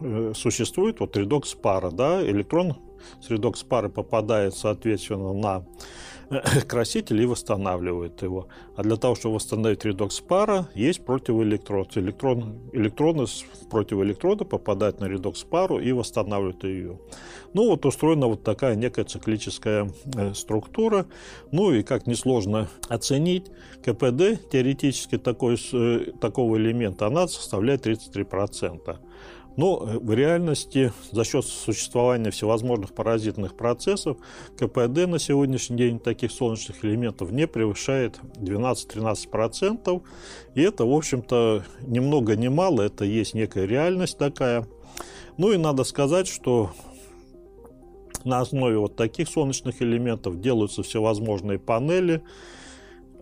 э, 0.00 0.32
существует 0.34 1.00
вот 1.00 1.16
редокс 1.16 1.54
пара, 1.54 1.90
да, 1.90 2.22
электрон 2.22 2.76
с 3.20 3.30
редокс 3.30 3.62
пары 3.62 3.88
попадает, 3.88 4.54
соответственно, 4.54 5.32
на 5.32 5.66
краситель 6.68 7.22
и 7.22 7.26
восстанавливает 7.26 8.22
его. 8.22 8.48
А 8.76 8.82
для 8.82 8.96
того, 8.96 9.14
чтобы 9.14 9.36
восстановить 9.36 9.84
редокс 9.84 10.20
пара, 10.20 10.68
есть 10.74 11.04
противоэлектрод. 11.04 11.96
Электрон, 11.96 12.70
электроны 12.72 13.26
с 13.26 13.44
противоэлектрода 13.70 14.44
попадают 14.44 15.00
на 15.00 15.06
редокс 15.06 15.42
пару 15.44 15.78
и 15.78 15.92
восстанавливают 15.92 16.64
ее. 16.64 16.98
Ну 17.54 17.68
вот 17.68 17.86
устроена 17.86 18.26
вот 18.26 18.42
такая 18.42 18.74
некая 18.74 19.04
циклическая 19.04 19.90
э, 20.16 20.34
структура. 20.34 21.06
Ну 21.50 21.72
и 21.72 21.82
как 21.82 22.06
несложно 22.06 22.68
оценить, 22.88 23.46
КПД 23.82 24.50
теоретически 24.50 25.18
такой, 25.18 25.58
э, 25.72 26.12
такого 26.20 26.56
элемента, 26.56 27.06
она 27.06 27.26
составляет 27.26 27.86
33%. 27.86 28.98
Но 29.58 29.84
э, 29.84 29.98
в 29.98 30.14
реальности 30.14 30.92
за 31.10 31.24
счет 31.24 31.44
существования 31.44 32.30
всевозможных 32.30 32.94
паразитных 32.94 33.56
процессов 33.56 34.16
КПД 34.56 35.08
на 35.08 35.18
сегодняшний 35.18 35.76
день 35.76 35.98
таких 35.98 36.30
солнечных 36.30 36.84
элементов 36.84 37.32
не 37.32 37.48
превышает 37.48 38.20
12-13%. 38.36 40.02
И 40.54 40.62
это, 40.62 40.86
в 40.86 40.92
общем-то, 40.92 41.64
ни 41.82 41.98
много 41.98 42.36
ни 42.36 42.46
мало, 42.46 42.82
это 42.82 43.04
есть 43.04 43.34
некая 43.34 43.66
реальность 43.66 44.16
такая. 44.16 44.64
Ну 45.38 45.50
и 45.50 45.56
надо 45.56 45.82
сказать, 45.82 46.28
что 46.28 46.70
на 48.22 48.38
основе 48.38 48.78
вот 48.78 48.94
таких 48.94 49.28
солнечных 49.28 49.82
элементов 49.82 50.40
делаются 50.40 50.84
всевозможные 50.84 51.58
панели, 51.58 52.22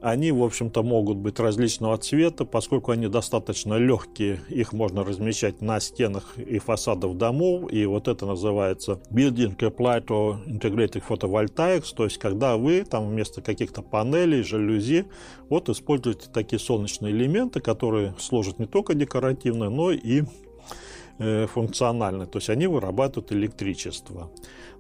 они, 0.07 0.31
в 0.31 0.41
общем-то, 0.45 0.85
могут 0.85 1.17
быть 1.17 1.41
различного 1.41 1.99
цвета, 1.99 2.45
поскольку 2.45 2.93
они 2.93 3.09
достаточно 3.09 3.75
легкие, 3.75 4.39
их 4.49 4.73
можно 4.73 5.03
размещать 5.03 5.61
на 5.61 5.81
стенах 5.81 6.39
и 6.39 6.61
фасадах 6.61 7.17
домов, 7.17 7.73
и 7.73 7.85
вот 7.87 8.07
это 8.07 8.25
называется 8.25 9.01
Building 9.11 9.57
Applied 9.57 10.07
or 10.07 10.47
Integrated 10.47 11.03
Photovoltaics, 11.09 11.93
то 11.93 12.05
есть 12.05 12.19
когда 12.19 12.57
вы 12.57 12.85
там 12.85 13.09
вместо 13.09 13.43
каких-то 13.43 13.83
панелей, 13.83 14.45
жалюзи, 14.45 15.07
вот 15.49 15.69
используете 15.69 16.29
такие 16.33 16.61
солнечные 16.61 17.13
элементы, 17.13 17.59
которые 17.59 18.15
служат 18.21 18.61
не 18.61 18.67
только 18.67 18.95
декоративно, 18.95 19.71
но 19.71 19.91
и 19.91 20.23
э, 21.19 21.47
функционально, 21.47 22.27
то 22.27 22.39
есть 22.39 22.51
они 22.51 22.67
вырабатывают 22.67 23.33
электричество. 23.33 24.31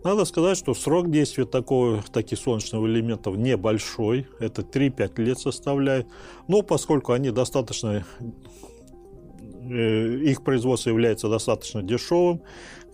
Надо 0.05 0.25
сказать, 0.25 0.57
что 0.57 0.75
срок 0.75 1.11
действия 1.11 1.47
такого, 1.47 2.03
таких 2.13 2.39
солнечных 2.39 2.83
элементов 2.83 3.37
небольшой, 3.37 4.27
это 4.39 4.63
3-5 4.63 5.21
лет 5.23 5.39
составляет, 5.39 6.07
но 6.49 6.63
поскольку 6.63 7.13
они 7.13 7.31
достаточно, 7.31 8.05
э, 9.69 10.17
их 10.19 10.45
производство 10.45 10.91
является 10.91 11.29
достаточно 11.29 11.83
дешевым, 11.83 12.43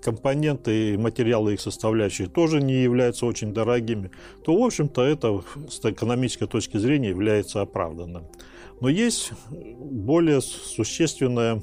компоненты 0.03 0.95
и 0.95 0.97
материалы 0.97 1.55
их 1.55 1.61
составляющие 1.61 2.29
тоже 2.29 2.61
не 2.61 2.83
являются 2.83 3.27
очень 3.27 3.55
дорогими, 3.55 4.11
то, 4.45 4.55
в 4.61 4.65
общем-то, 4.65 5.03
это 5.03 5.43
с 5.71 5.81
экономической 5.85 6.47
точки 6.47 6.77
зрения 6.77 7.11
является 7.11 7.61
оправданным. 7.61 8.27
Но 8.81 8.89
есть 8.89 9.33
более 9.51 10.41
существенная 10.41 11.63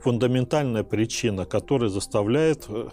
фундаментальная 0.00 0.84
причина, 0.84 1.44
которая 1.44 1.88
заставляет 1.88 2.66
э, 2.68 2.88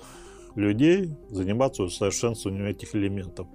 людей 0.55 1.11
заниматься 1.29 1.83
усовершенствованием 1.83 2.65
этих 2.65 2.95
элементов. 2.95 3.47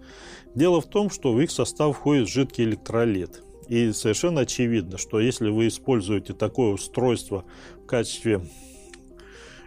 Дело 0.55 0.81
в 0.81 0.87
том, 0.87 1.11
что 1.11 1.33
в 1.33 1.41
их 1.41 1.51
состав 1.51 1.97
входит 1.97 2.29
жидкий 2.29 2.65
электролит. 2.65 3.43
И 3.69 3.93
совершенно 3.93 4.43
очевидно, 4.43 4.97
что 4.97 5.21
если 5.21 5.51
вы 5.51 5.69
используете 5.69 6.33
такое 6.33 6.73
устройство 6.73 7.45
в 7.83 7.87
качестве 7.87 8.41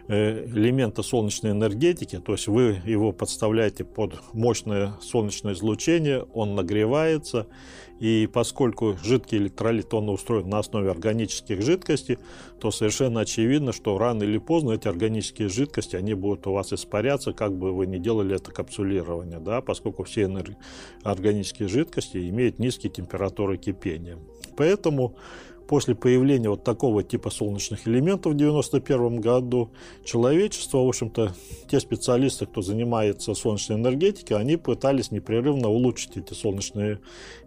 элемента 0.08 1.02
солнечной 1.02 1.52
энергетики, 1.52 2.18
то 2.18 2.32
есть 2.32 2.48
вы 2.48 2.80
его 2.84 3.12
подставляете 3.12 3.84
под 3.84 4.20
мощное 4.32 4.94
солнечное 5.00 5.54
излучение, 5.54 6.26
он 6.34 6.54
нагревается, 6.54 7.46
и 8.00 8.28
поскольку 8.32 8.96
жидкий 9.02 9.38
электролит 9.38 9.94
он 9.94 10.08
устроен 10.08 10.48
на 10.48 10.58
основе 10.58 10.90
органических 10.90 11.62
жидкостей, 11.62 12.18
то 12.58 12.72
совершенно 12.72 13.20
очевидно, 13.20 13.72
что 13.72 13.96
рано 13.96 14.24
или 14.24 14.38
поздно 14.38 14.72
эти 14.72 14.88
органические 14.88 15.48
жидкости, 15.48 15.94
они 15.94 16.14
будут 16.14 16.48
у 16.48 16.52
вас 16.52 16.72
испаряться, 16.72 17.32
как 17.32 17.56
бы 17.56 17.72
вы 17.72 17.86
ни 17.86 17.98
делали 17.98 18.34
это 18.34 18.50
капсулирование, 18.50 19.38
да, 19.38 19.60
поскольку 19.60 20.02
все 20.02 20.28
органические 21.04 21.68
жидкости 21.68 22.28
имеют 22.28 22.58
низкие 22.58 22.90
температуры 22.90 23.56
кипения. 23.56 24.18
Поэтому 24.56 25.14
после 25.66 25.94
появления 25.94 26.48
вот 26.50 26.64
такого 26.64 27.02
типа 27.02 27.30
солнечных 27.30 27.86
элементов 27.88 28.32
в 28.32 28.36
1991 28.36 29.20
году 29.20 29.70
человечество, 30.04 30.78
в 30.78 30.88
общем-то, 30.88 31.34
те 31.70 31.80
специалисты, 31.80 32.46
кто 32.46 32.62
занимается 32.62 33.34
солнечной 33.34 33.78
энергетикой, 33.78 34.38
они 34.38 34.56
пытались 34.56 35.10
непрерывно 35.10 35.68
улучшить 35.68 36.16
эти 36.16 36.34
солнечные 36.34 37.00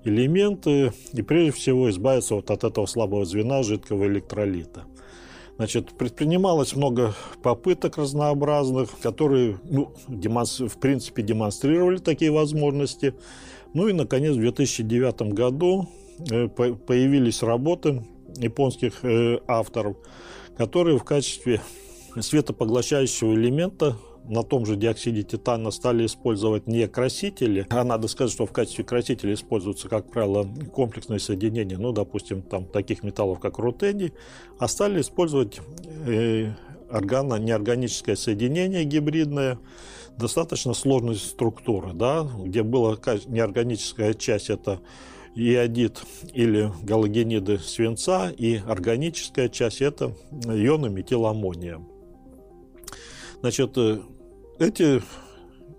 элементы 0.04 0.94
и 1.14 1.22
прежде 1.22 1.52
всего 1.52 1.90
избавиться 1.90 2.36
вот 2.36 2.52
от 2.52 2.64
этого 2.64 2.86
слабого 2.86 3.26
звена 3.26 3.64
жидкого 3.64 4.06
электролита. 4.06 4.84
Значит, 5.58 5.98
предпринималось 5.98 6.76
много 6.76 7.16
попыток 7.42 7.98
разнообразных, 7.98 8.90
которые, 9.00 9.58
ну, 9.64 9.94
в 10.08 10.78
принципе, 10.80 11.24
демонстрировали 11.24 11.98
такие 11.98 12.30
возможности. 12.30 13.14
Ну 13.74 13.88
и, 13.88 13.94
наконец, 13.94 14.36
в 14.36 14.40
2009 14.40 15.34
году 15.34 15.88
появились 16.18 17.44
работы 17.44 18.04
японских 18.38 19.04
э, 19.04 19.40
авторов, 19.48 19.98
которые 20.58 20.98
в 20.98 21.04
качестве 21.04 21.62
светопоглощающего 22.20 23.34
элемента 23.34 23.98
на 24.28 24.44
том 24.44 24.66
же 24.66 24.76
диоксиде 24.76 25.24
титана 25.24 25.72
стали 25.72 26.06
использовать 26.06 26.68
не 26.68 26.88
красители, 26.88 27.68
а 27.70 27.84
надо 27.84 28.08
сказать, 28.08 28.34
что 28.34 28.46
в 28.46 28.52
качестве 28.52 28.84
красителя 28.84 29.34
используются, 29.34 29.88
как 29.88 30.10
правило, 30.10 30.48
комплексные 30.74 31.20
соединения, 31.20 31.78
ну, 31.78 31.92
допустим, 31.92 32.42
там 32.42 32.66
таких 32.66 33.04
металлов, 33.04 33.40
как 33.40 33.60
рутений, 33.60 34.14
а 34.58 34.68
стали 34.68 35.02
использовать 35.02 35.60
э, 36.08 36.52
органо, 36.90 37.36
неорганическое 37.36 38.16
соединение 38.16 38.84
гибридное, 38.84 39.60
достаточно 40.18 40.74
сложной 40.74 41.16
структуры, 41.16 41.94
да, 41.94 42.28
где 42.40 42.64
была 42.64 42.98
неорганическая 43.28 44.14
часть, 44.14 44.50
это 44.50 44.80
иодид 45.36 46.02
или 46.34 46.72
галогениды 46.82 47.60
свинца, 47.60 48.30
и 48.30 48.56
органическая 48.56 49.50
часть– 49.50 49.82
это 49.82 50.16
ионы 50.46 50.90
метиламония. 50.90 51.82
Значит, 53.42 53.78
э, 53.78 54.00
эти 54.60 55.02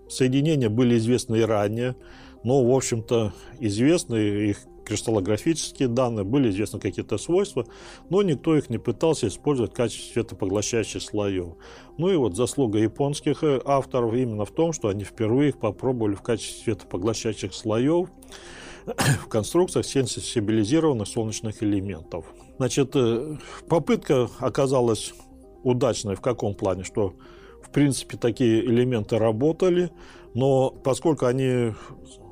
соединения 0.07 0.69
были 0.69 0.97
известны 0.97 1.37
и 1.37 1.41
ранее, 1.41 1.95
но, 2.43 2.63
в 2.63 2.73
общем-то, 2.73 3.33
известны 3.59 4.15
их 4.15 4.59
кристаллографические 4.85 5.89
данные, 5.89 6.23
были 6.23 6.49
известны 6.49 6.79
какие-то 6.79 7.17
свойства, 7.17 7.65
но 8.09 8.21
никто 8.21 8.55
их 8.55 8.69
не 8.69 8.77
пытался 8.77 9.27
использовать 9.27 9.71
в 9.71 9.75
качестве 9.75 10.13
светопоглощающих 10.13 11.01
слоев. 11.01 11.55
Ну 11.97 12.09
и 12.09 12.15
вот 12.15 12.37
заслуга 12.37 12.79
японских 12.79 13.43
э, 13.43 13.59
авторов 13.65 14.13
именно 14.13 14.45
в 14.45 14.51
том, 14.51 14.71
что 14.71 14.87
они 14.87 15.03
впервые 15.03 15.49
их 15.49 15.59
попробовали 15.59 16.15
в 16.15 16.21
качестве 16.21 16.63
светопоглощающих 16.63 17.53
слоев 17.53 18.09
в 19.21 19.27
конструкциях 19.27 19.85
сенсибилизированных 19.85 21.07
солнечных 21.07 21.61
элементов. 21.61 22.25
Значит, 22.57 22.91
э, 22.95 23.37
попытка 23.67 24.29
оказалась 24.39 25.13
удачной 25.63 26.15
в 26.15 26.21
каком 26.21 26.55
плане, 26.55 26.83
что 26.83 27.13
в 27.61 27.69
принципе 27.69 28.17
такие 28.17 28.65
элементы 28.65 29.17
работали, 29.17 29.91
но 30.33 30.69
поскольку 30.69 31.25
они 31.25 31.73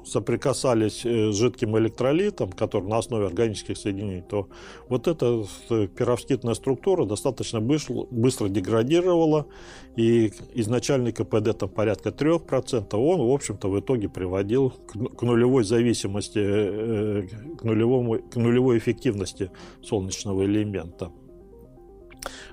соприкасались 0.05 1.05
э, 1.05 1.31
с 1.31 1.35
жидким 1.35 1.77
электролитом, 1.77 2.51
который 2.51 2.87
на 2.87 2.97
основе 2.97 3.25
органических 3.25 3.77
соединений, 3.77 4.21
то 4.21 4.47
вот 4.87 5.07
эта 5.07 5.45
э, 5.69 5.87
пировскитная 5.87 6.53
структура 6.53 7.05
достаточно 7.05 7.59
быстро 7.61 8.49
деградировала, 8.49 9.47
и 9.95 10.31
изначальный 10.53 11.11
КПД 11.11 11.57
там 11.57 11.69
порядка 11.69 12.09
3%, 12.09 12.95
он, 12.95 13.27
в 13.27 13.31
общем-то, 13.31 13.69
в 13.69 13.79
итоге 13.79 14.09
приводил 14.09 14.73
к 15.17 15.21
нулевой 15.21 15.63
зависимости, 15.63 16.39
э, 16.39 17.27
к, 17.57 17.63
нулевому, 17.63 18.19
к 18.19 18.35
нулевой 18.35 18.77
эффективности 18.77 19.51
солнечного 19.81 20.45
элемента. 20.45 21.11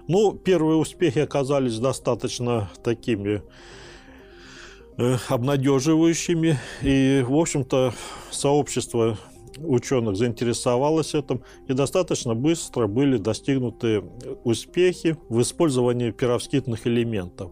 Ну, 0.09 0.33
первые 0.33 0.77
успехи 0.77 1.21
оказались 1.21 1.79
достаточно 1.79 2.71
такими 2.83 3.43
обнадеживающими. 5.29 6.59
И, 6.83 7.25
в 7.27 7.35
общем-то, 7.35 7.95
сообщество 8.31 9.19
ученых 9.59 10.17
заинтересовалось 10.17 11.15
этим, 11.15 11.43
и 11.69 11.73
достаточно 11.73 12.35
быстро 12.35 12.87
были 12.87 13.17
достигнуты 13.19 14.05
успехи 14.45 15.17
в 15.29 15.43
использовании 15.43 16.11
пировскитных 16.11 16.87
элементов. 16.87 17.51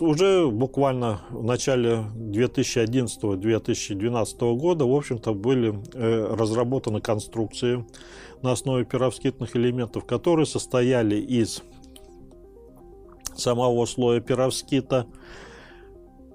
Уже 0.00 0.48
буквально 0.48 1.22
в 1.30 1.44
начале 1.44 2.04
2011-2012 2.16 4.56
года, 4.56 4.84
в 4.84 4.94
общем-то, 4.94 5.32
были 5.32 5.80
э, 5.94 6.34
разработаны 6.34 7.00
конструкции 7.00 7.86
на 8.42 8.52
основе 8.52 8.84
пировскитных 8.84 9.56
элементов, 9.56 10.04
которые 10.04 10.44
состояли 10.46 11.16
из 11.16 11.62
самого 13.34 13.86
слоя 13.86 14.20
пировскита, 14.20 15.06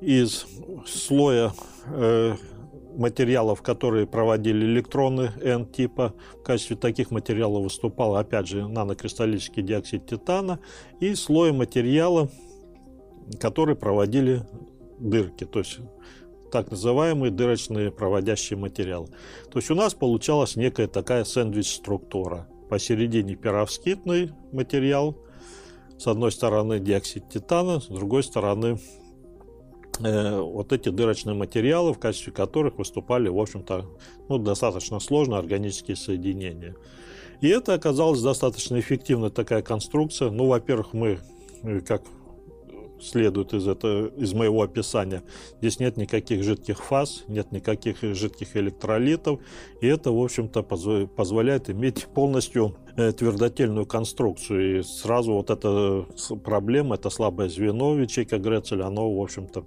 из 0.02 0.46
слоя 0.86 1.54
э, 1.88 2.36
материалов, 2.98 3.62
которые 3.62 4.08
проводили 4.08 4.66
электроны 4.66 5.32
N-типа. 5.42 6.14
В 6.40 6.44
качестве 6.44 6.76
таких 6.76 7.12
материалов 7.12 7.64
выступал, 7.64 8.16
опять 8.16 8.48
же, 8.48 8.68
нанокристаллический 8.68 9.64
диоксид 9.64 10.06
титана. 10.06 10.60
И 11.00 11.16
слоя 11.16 11.54
материала, 11.54 12.30
которые 13.40 13.76
проводили 13.76 14.44
дырки, 15.00 15.46
то 15.46 15.60
есть 15.60 15.80
так 16.52 16.72
называемые 16.72 17.32
дырочные 17.32 17.92
проводящие 17.92 18.58
материалы. 18.58 19.08
То 19.52 19.60
есть 19.60 19.70
у 19.72 19.76
нас 19.76 19.94
получалась 19.94 20.56
некая 20.56 20.88
такая 20.88 21.26
сэндвич-структура. 21.26 22.48
Посередине 22.70 23.36
перовскитный 23.36 24.32
материал, 24.52 25.18
с 25.98 26.08
одной 26.08 26.32
стороны 26.32 26.80
диоксид 26.80 27.30
титана, 27.30 27.80
с 27.80 27.88
другой 27.88 28.24
стороны 28.24 28.80
вот 30.00 30.74
эти 30.74 30.90
дырочные 30.90 31.36
материалы, 31.36 31.94
в 31.94 32.00
качестве 32.00 32.34
которых 32.34 32.78
выступали, 32.78 33.30
в 33.30 33.40
общем-то, 33.40 33.86
ну, 34.30 34.38
достаточно 34.38 35.00
сложные 35.00 35.40
органические 35.40 35.96
соединения. 35.96 36.76
И 37.42 37.48
это 37.48 37.74
оказалась 37.74 38.22
достаточно 38.22 38.80
эффективная 38.80 39.30
такая 39.30 39.62
конструкция. 39.62 40.32
Ну, 40.32 40.48
во-первых, 40.48 40.94
мы, 40.94 41.20
э, 41.64 41.82
как 41.82 42.04
следует 43.02 43.54
из, 43.54 43.68
это, 43.68 44.12
из 44.16 44.34
моего 44.34 44.62
описания, 44.62 45.24
здесь 45.60 45.80
нет 45.80 45.98
никаких 45.98 46.44
жидких 46.44 46.84
фаз, 46.84 47.24
нет 47.28 47.52
никаких 47.52 48.02
жидких 48.02 48.56
электролитов, 48.56 49.42
и 49.82 49.88
это, 49.88 50.12
в 50.12 50.24
общем-то, 50.24 50.64
позволяет 50.64 51.70
иметь 51.70 52.06
полностью 52.06 52.78
э, 52.85 52.85
твердотельную 52.96 53.86
конструкцию. 53.86 54.80
И 54.80 54.84
сразу 54.84 55.34
вот 55.34 55.50
эта 55.50 56.06
проблема, 56.44 56.96
это 56.96 57.10
слабое 57.10 57.50
звено 57.50 57.98
ячейка 58.00 58.38
Грецеля, 58.38 58.86
оно, 58.86 59.14
в 59.14 59.22
общем-то, 59.22 59.66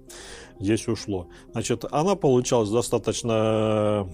здесь 0.59 0.87
ушло. 0.87 1.27
Значит, 1.51 1.85
она 1.91 2.15
получалась 2.15 2.69
достаточно 2.69 4.07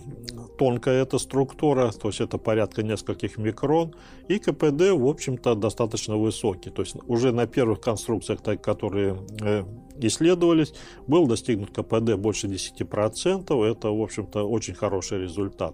тонкая 0.57 1.01
эта 1.03 1.17
структура, 1.17 1.91
то 1.91 2.09
есть 2.09 2.21
это 2.21 2.37
порядка 2.37 2.83
нескольких 2.83 3.37
микрон, 3.37 3.95
и 4.27 4.37
КПД, 4.39 4.91
в 4.91 5.07
общем-то, 5.07 5.55
достаточно 5.55 6.17
высокий. 6.17 6.69
То 6.69 6.81
есть 6.81 6.95
уже 7.07 7.31
на 7.31 7.47
первых 7.47 7.81
конструкциях, 7.81 8.41
которые 8.61 9.17
э, 9.41 9.63
исследовались, 9.99 10.73
был 11.07 11.27
достигнут 11.27 11.71
КПД 11.71 12.15
больше 12.15 12.47
10%. 12.47 13.63
Это, 13.65 13.89
в 13.89 14.01
общем-то, 14.01 14.47
очень 14.47 14.73
хороший 14.73 15.21
результат. 15.21 15.73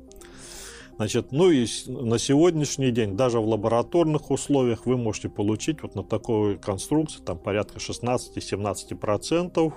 Значит, 0.97 1.31
ну 1.31 1.49
и 1.49 1.65
на 1.87 2.19
сегодняшний 2.19 2.91
день, 2.91 3.15
даже 3.17 3.39
в 3.39 3.47
лабораторных 3.47 4.29
условиях, 4.29 4.85
вы 4.85 4.97
можете 4.97 5.29
получить 5.29 5.81
вот 5.81 5.95
на 5.95 6.03
такой 6.03 6.57
конструкции 6.57 7.21
там 7.23 7.39
порядка 7.39 7.79
16-17%, 7.79 9.73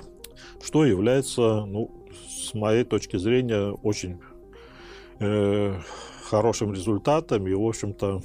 что 0.63 0.85
является, 0.85 1.65
ну, 1.65 1.91
с 2.29 2.53
моей 2.55 2.85
точки 2.85 3.17
зрения, 3.17 3.71
очень 3.71 4.19
э, 5.21 5.79
хорошим 6.25 6.73
результатом 6.73 7.47
и, 7.47 7.55
в 7.55 7.67
общем-то, 7.67 8.23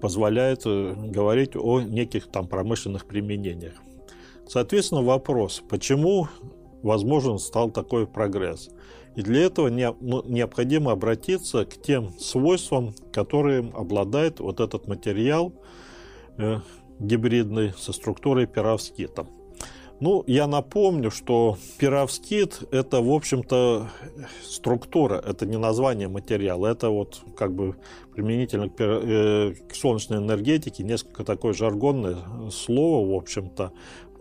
позволяет 0.00 0.62
э, 0.66 0.94
говорить 0.94 1.56
о 1.56 1.80
неких 1.80 2.26
там 2.30 2.46
промышленных 2.46 3.06
применениях. 3.06 3.74
Соответственно, 4.48 5.02
вопрос, 5.02 5.62
почему 5.68 6.28
возможен 6.82 7.38
стал 7.38 7.70
такой 7.70 8.06
прогресс? 8.06 8.70
И 9.16 9.22
для 9.22 9.44
этого 9.44 9.68
ну, 9.68 10.22
необходимо 10.26 10.92
обратиться 10.92 11.64
к 11.64 11.80
тем 11.80 12.12
свойствам, 12.20 12.94
которые 13.12 13.60
обладает 13.74 14.40
вот 14.40 14.60
этот 14.60 14.86
материал 14.86 15.52
э, 16.36 16.60
гибридный 16.98 17.72
со 17.78 17.92
структурой 17.92 18.46
перовскита. 18.46 19.26
Ну, 19.98 20.22
я 20.26 20.46
напомню, 20.46 21.10
что 21.10 21.56
пировскит– 21.78 22.62
это, 22.70 23.00
в 23.00 23.10
общем-то, 23.10 23.88
структура, 24.44 25.14
это 25.26 25.46
не 25.46 25.56
название 25.56 26.08
материала, 26.08 26.66
это 26.66 26.90
вот 26.90 27.22
как 27.34 27.54
бы 27.54 27.76
применительно 28.14 28.68
к, 28.68 28.74
э, 28.78 29.54
солнечной 29.72 30.18
энергетике 30.18 30.84
несколько 30.84 31.24
такое 31.24 31.54
жаргонное 31.54 32.18
слово, 32.52 33.10
в 33.10 33.16
общем-то, 33.16 33.72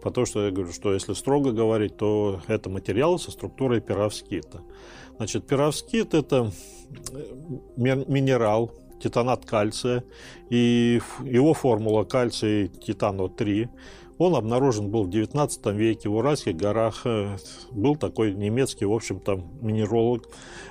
потому 0.05 0.27
что 0.27 0.45
я 0.45 0.51
говорю, 0.51 0.71
что 0.71 0.93
если 0.93 1.13
строго 1.13 1.51
говорить, 1.51 1.97
то 1.97 2.39
это 2.45 2.69
материал 2.69 3.17
со 3.17 3.31
структурой 3.31 3.81
пировскита. 3.81 4.61
Значит, 5.17 5.47
пировскит– 5.47 6.13
это 6.13 6.51
э, 7.11 7.35
минерал, 7.75 8.71
титанат 9.01 9.45
кальция, 9.45 10.03
и 10.51 11.01
его 11.23 11.55
формула 11.55 12.03
кальций 12.03 12.67
титано-3 12.67 13.67
он 14.17 14.35
обнаружен 14.35 14.91
был 14.91 15.03
в 15.03 15.09
19 15.09 15.65
веке 15.73 16.07
в 16.07 16.15
Уральских 16.15 16.55
горах. 16.55 17.01
Э, 17.05 17.37
был 17.71 17.95
такой 17.95 18.33
немецкий, 18.33 18.85
в 18.85 18.93
общем-то, 18.93 19.43
минеролог 19.61 20.29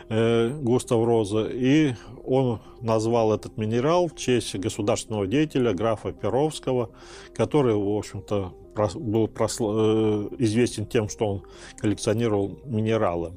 э, 0.09 0.49
Густав 0.63 1.05
Роза. 1.05 1.49
И 1.51 1.95
он 2.25 2.61
назвал 2.81 3.35
этот 3.35 3.57
минерал 3.59 4.07
в 4.07 4.17
честь 4.17 4.55
государственного 4.57 5.27
деятеля 5.27 5.75
графа 5.75 6.13
Перовского, 6.13 6.91
который, 7.35 7.75
в 7.75 7.99
общем-то, 7.99 8.55
был 8.75 9.27
э, 9.27 10.29
известен 10.39 10.87
тем, 10.87 11.09
что 11.09 11.27
он 11.27 11.43
коллекционировал 11.79 12.59
минералы. 12.65 13.33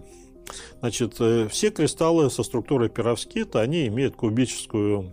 Значит, 0.79 1.15
все 1.51 1.71
кристаллы 1.71 2.29
со 2.29 2.41
структурой 2.41 2.87
перовскита, 2.87 3.59
они 3.59 3.87
имеют 3.87 4.15
кубическую, 4.15 5.11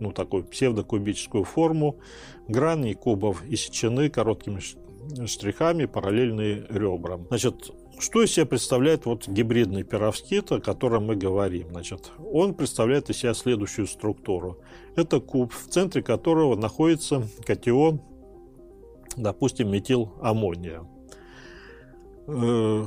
ну, 0.00 0.12
такую 0.12 0.44
псевдокубическую 0.44 1.44
форму, 1.44 1.98
Грани 2.48 2.92
кубов 2.92 3.42
иссечены 3.48 4.08
короткими 4.08 4.60
штрихами, 5.26 5.86
параллельные 5.86 6.66
ребрам. 6.68 7.26
Значит, 7.28 7.70
что 7.98 8.22
из 8.22 8.32
себя 8.32 8.46
представляет 8.46 9.06
вот 9.06 9.26
гибридный 9.26 9.82
пировскит, 9.82 10.52
о 10.52 10.60
котором 10.60 11.06
мы 11.06 11.16
говорим? 11.16 11.70
Значит, 11.70 12.12
он 12.18 12.54
представляет 12.54 13.10
из 13.10 13.18
себя 13.18 13.34
следующую 13.34 13.86
структуру. 13.86 14.58
Это 14.94 15.20
куб, 15.20 15.52
в 15.52 15.68
центре 15.68 16.02
которого 16.02 16.56
находится 16.56 17.26
катион, 17.44 18.00
допустим, 19.16 19.70
метиламмония. 19.70 20.86
Э, 22.26 22.86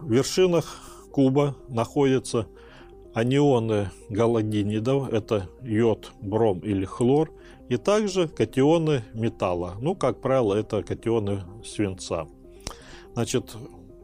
в 0.00 0.10
вершинах 0.10 1.08
куба 1.12 1.56
находятся 1.68 2.46
анионы 3.14 3.90
галогенидов, 4.08 5.12
это 5.12 5.48
йод, 5.62 6.12
бром 6.20 6.60
или 6.60 6.84
хлор, 6.84 7.32
и 7.68 7.76
также 7.76 8.28
катионы 8.28 9.04
металла. 9.14 9.74
Ну, 9.80 9.94
как 9.94 10.20
правило, 10.20 10.54
это 10.54 10.82
катионы 10.82 11.42
свинца. 11.64 12.28
Значит, 13.14 13.56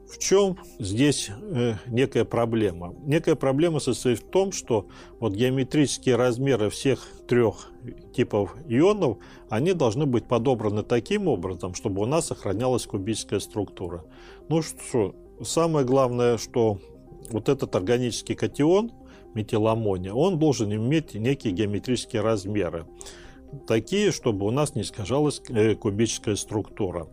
в 0.08 0.18
чем 0.18 0.58
здесь 0.78 1.30
э, 1.30 1.74
некая 1.86 2.24
проблема? 2.24 2.94
Некая 3.04 3.34
проблема 3.34 3.80
состоит 3.80 4.20
в 4.20 4.28
том, 4.28 4.52
что 4.52 4.86
вот 5.20 5.34
геометрические 5.34 6.16
размеры 6.16 6.70
всех 6.70 7.06
трех 7.26 7.70
типов 8.14 8.54
ионов, 8.68 9.18
они 9.48 9.72
должны 9.72 10.06
быть 10.06 10.26
подобраны 10.26 10.82
таким 10.82 11.28
образом, 11.28 11.74
чтобы 11.74 12.02
у 12.02 12.06
нас 12.06 12.26
сохранялась 12.26 12.86
кубическая 12.86 13.40
структура. 13.40 14.04
Ну 14.48 14.62
что, 14.62 15.14
самое 15.42 15.86
главное, 15.86 16.38
что 16.38 16.78
вот 17.30 17.48
этот 17.48 17.74
органический 17.74 18.34
катион, 18.34 18.92
метиламония, 19.34 20.12
он 20.12 20.38
должен 20.38 20.72
иметь 20.72 21.14
некие 21.14 21.52
геометрические 21.52 22.22
размеры 22.22 22.86
такие, 23.66 24.12
чтобы 24.12 24.46
у 24.46 24.50
нас 24.50 24.74
не 24.74 24.82
искажалась 24.82 25.40
э, 25.48 25.74
кубическая 25.74 26.36
структура. 26.36 27.08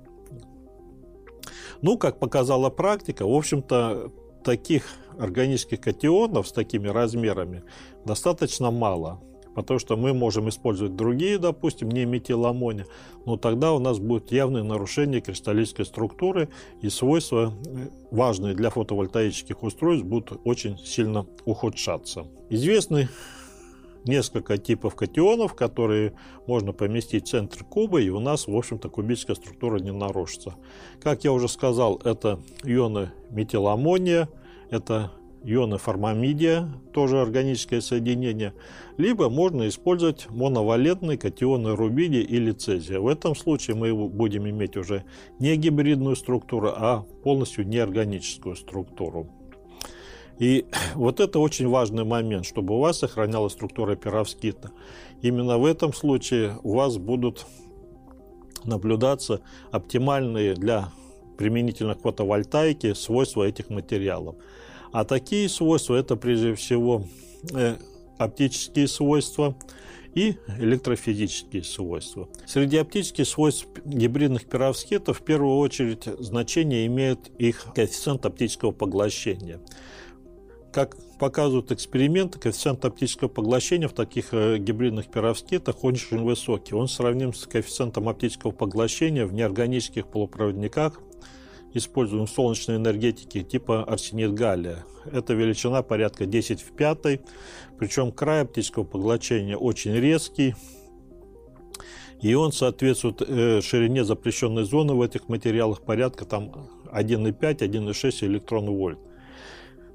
Ну, 1.81 1.97
как 1.97 2.19
показала 2.19 2.69
практика, 2.69 3.25
в 3.25 3.33
общем-то, 3.33 4.11
таких 4.43 4.83
органических 5.17 5.81
катионов 5.81 6.47
с 6.47 6.51
такими 6.51 6.87
размерами 6.87 7.63
достаточно 8.05 8.71
мало. 8.71 9.21
Потому 9.53 9.79
что 9.79 9.97
мы 9.97 10.13
можем 10.13 10.47
использовать 10.47 10.95
другие, 10.95 11.37
допустим, 11.37 11.89
не 11.89 12.05
метиламония, 12.05 12.85
но 13.25 13.35
тогда 13.35 13.73
у 13.73 13.79
нас 13.79 13.99
будет 13.99 14.31
явное 14.31 14.63
нарушение 14.63 15.19
кристаллической 15.19 15.85
структуры 15.85 16.47
и 16.81 16.89
свойства, 16.89 17.53
э, 17.65 17.89
важные 18.11 18.55
для 18.55 18.69
фотовольтаических 18.69 19.61
устройств, 19.61 20.05
будут 20.05 20.39
очень 20.45 20.77
сильно 20.77 21.25
ухудшаться. 21.43 22.27
Известный 22.49 23.09
несколько 24.05 24.57
типов 24.57 24.95
катионов, 24.95 25.55
которые 25.55 26.13
можно 26.47 26.73
поместить 26.73 27.27
в 27.27 27.31
центр 27.31 27.63
куба, 27.63 28.01
и 28.01 28.09
у 28.09 28.19
нас, 28.19 28.47
в 28.47 28.55
общем-то, 28.55 28.89
кубическая 28.89 29.35
структура 29.35 29.79
не 29.79 29.91
нарушится. 29.91 30.55
Как 31.01 31.23
я 31.23 31.31
уже 31.31 31.47
сказал, 31.47 32.01
это 32.03 32.39
ионы 32.63 33.11
метиламония, 33.29 34.29
это 34.69 35.11
ионы 35.43 35.77
формамидия, 35.77 36.69
тоже 36.93 37.21
органическое 37.21 37.81
соединение, 37.81 38.53
либо 38.97 39.29
можно 39.29 39.67
использовать 39.67 40.29
моновалентные 40.29 41.17
катионы 41.17 41.75
рубидия 41.75 42.21
или 42.21 42.51
цезия. 42.51 42.99
В 42.99 43.07
этом 43.07 43.35
случае 43.35 43.75
мы 43.75 43.93
будем 43.93 44.47
иметь 44.47 44.77
уже 44.77 45.03
не 45.39 45.55
гибридную 45.55 46.15
структуру, 46.15 46.69
а 46.75 47.05
полностью 47.23 47.67
неорганическую 47.67 48.55
структуру. 48.55 49.40
И 50.41 50.65
вот 50.95 51.19
это 51.19 51.39
очень 51.39 51.69
важный 51.69 52.03
момент, 52.03 52.45
чтобы 52.45 52.75
у 52.75 52.79
вас 52.79 52.99
сохранялась 52.99 53.53
структура 53.53 53.95
перовскита. 53.95 54.71
Именно 55.21 55.59
в 55.59 55.65
этом 55.65 55.93
случае 55.93 56.57
у 56.63 56.73
вас 56.73 56.97
будут 56.97 57.45
наблюдаться 58.65 59.41
оптимальные 59.71 60.55
для 60.55 60.89
применительно 61.37 61.95
к 61.95 62.01
фотовольтайке 62.01 62.95
свойства 62.95 63.43
этих 63.43 63.69
материалов. 63.69 64.35
А 64.91 65.05
такие 65.05 65.47
свойства 65.47 65.95
это 65.95 66.15
прежде 66.15 66.55
всего 66.55 67.05
э, 67.53 67.77
оптические 68.17 68.87
свойства 68.87 69.55
и 70.15 70.37
электрофизические 70.59 71.63
свойства. 71.63 72.27
Среди 72.45 72.77
оптических 72.77 73.27
свойств 73.27 73.67
гибридных 73.85 74.45
перовскитов 74.45 75.19
в 75.19 75.23
первую 75.23 75.57
очередь 75.57 76.05
значение 76.19 76.85
имеет 76.87 77.29
их 77.39 77.67
коэффициент 77.73 78.25
оптического 78.25 78.71
поглощения. 78.71 79.59
Как 80.71 80.95
показывают 81.19 81.71
эксперименты, 81.71 82.39
коэффициент 82.39 82.85
оптического 82.85 83.27
поглощения 83.27 83.89
в 83.89 83.93
таких 83.93 84.33
э, 84.33 84.57
гибридных 84.57 85.07
перовскитах 85.07 85.83
очень 85.83 86.23
высокий. 86.23 86.73
Он 86.73 86.87
сравним 86.87 87.33
с 87.33 87.45
коэффициентом 87.45 88.07
оптического 88.07 88.51
поглощения 88.51 89.25
в 89.25 89.33
неорганических 89.33 90.07
полупроводниках, 90.07 91.01
используем 91.73 92.25
в 92.25 92.29
солнечной 92.29 92.77
энергетике 92.77 93.43
типа 93.43 93.83
арсенит 93.83 94.33
галлия. 94.33 94.85
Это 95.11 95.33
величина 95.33 95.83
порядка 95.83 96.25
10 96.25 96.61
в 96.61 96.71
5, 96.71 97.19
причем 97.77 98.13
край 98.13 98.43
оптического 98.43 98.85
поглощения 98.85 99.57
очень 99.57 99.93
резкий, 99.93 100.55
и 102.21 102.33
он 102.33 102.53
соответствует 102.53 103.21
э, 103.21 103.61
ширине 103.61 104.05
запрещенной 104.05 104.63
зоны 104.63 104.93
в 104.93 105.01
этих 105.01 105.27
материалах 105.27 105.81
порядка 105.81 106.23
там 106.23 106.69
1,5, 106.93 107.57
1,6 107.57 108.25
электрон 108.25 108.69
вольт. 108.69 108.99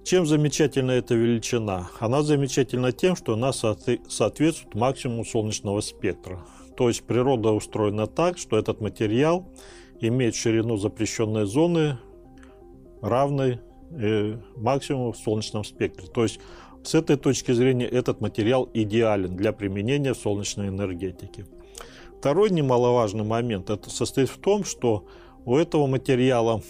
Чем 0.06 0.24
замечательна 0.24 0.92
эта 0.92 1.16
величина? 1.16 1.90
Она 1.98 2.22
замечательна 2.22 2.92
тем, 2.92 3.16
что 3.16 3.32
она 3.32 3.52
соответствует 3.52 4.72
максимуму 4.76 5.24
солнечного 5.24 5.80
спектра. 5.80 6.46
То 6.76 6.86
есть 6.86 7.02
природа 7.02 7.50
устроена 7.50 8.06
так, 8.06 8.38
что 8.38 8.56
этот 8.56 8.80
материал 8.80 9.48
имеет 10.00 10.36
ширину 10.36 10.76
запрещенной 10.76 11.44
зоны 11.44 11.98
равной 13.02 13.58
э, 13.90 14.38
максимуму 14.54 15.10
в 15.10 15.16
солнечном 15.16 15.64
спектре. 15.64 16.06
То 16.06 16.22
есть 16.22 16.38
с 16.84 16.94
этой 16.94 17.16
точки 17.16 17.50
зрения 17.50 17.86
этот 17.86 18.20
материал 18.20 18.70
идеален 18.72 19.34
для 19.34 19.52
применения 19.52 20.14
в 20.14 20.18
солнечной 20.18 20.68
энергетике. 20.68 21.46
Второй 22.20 22.50
немаловажный 22.50 23.24
момент 23.24 23.70
это 23.70 23.90
состоит 23.90 24.28
в 24.28 24.38
том, 24.38 24.62
что 24.62 25.04
у 25.44 25.56
этого 25.56 25.88
материала 25.88 26.62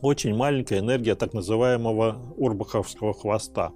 очень 0.00 0.34
маленькая 0.34 0.80
энергия 0.80 1.14
так 1.14 1.32
называемого 1.34 2.16
урбаховского 2.36 3.14
хвоста. 3.14 3.72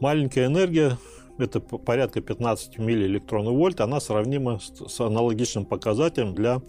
Маленькая 0.00 0.46
энергия, 0.46 0.98
это 1.38 1.60
порядка 1.60 2.20
15 2.20 2.78
миллиэлектронов 2.78 3.80
она 3.80 4.00
сравнима 4.00 4.60
с 4.60 5.00
аналогичным 5.00 5.64
показателем 5.64 6.34
для 6.34 6.62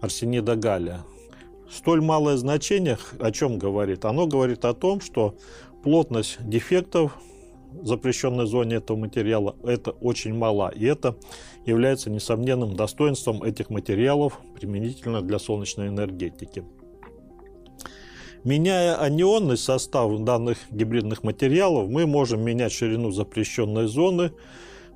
арсенида 0.00 0.56
галлия. 0.56 1.04
Столь 1.70 2.02
малое 2.02 2.36
значение 2.36 2.98
о 3.18 3.30
чем 3.32 3.58
говорит? 3.58 4.04
Оно 4.04 4.26
говорит 4.26 4.64
о 4.64 4.74
том, 4.74 5.00
что 5.00 5.34
плотность 5.82 6.38
дефектов 6.40 7.16
в 7.72 7.86
запрещенной 7.86 8.46
зоне 8.46 8.76
этого 8.76 8.96
материала 8.96 9.56
это 9.64 9.90
очень 9.90 10.34
мала. 10.34 10.68
И 10.68 10.84
это 10.84 11.16
является 11.66 12.10
несомненным 12.10 12.76
достоинством 12.76 13.42
этих 13.42 13.70
материалов 13.70 14.40
применительно 14.54 15.22
для 15.22 15.38
солнечной 15.38 15.88
энергетики. 15.88 16.64
Меняя 18.44 19.00
анионный 19.00 19.56
состав 19.56 20.18
данных 20.20 20.58
гибридных 20.70 21.22
материалов, 21.22 21.88
мы 21.88 22.06
можем 22.06 22.42
менять 22.42 22.72
ширину 22.72 23.10
запрещенной 23.10 23.86
зоны, 23.86 24.32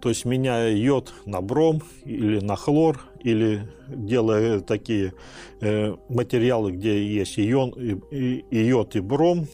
то 0.02 0.10
есть 0.10 0.26
меняя 0.26 0.70
йод 0.70 1.14
на 1.24 1.40
бром 1.40 1.82
или 2.04 2.40
на 2.40 2.56
хлор, 2.56 3.00
или 3.22 3.66
делая 3.88 4.60
такие 4.60 5.14
э, 5.62 5.96
материалы, 6.10 6.72
где 6.72 7.02
есть 7.02 7.38
ион, 7.38 7.70
и, 7.70 8.44
и, 8.50 8.66
йод 8.66 8.96
и 8.96 9.00
бром, 9.00 9.46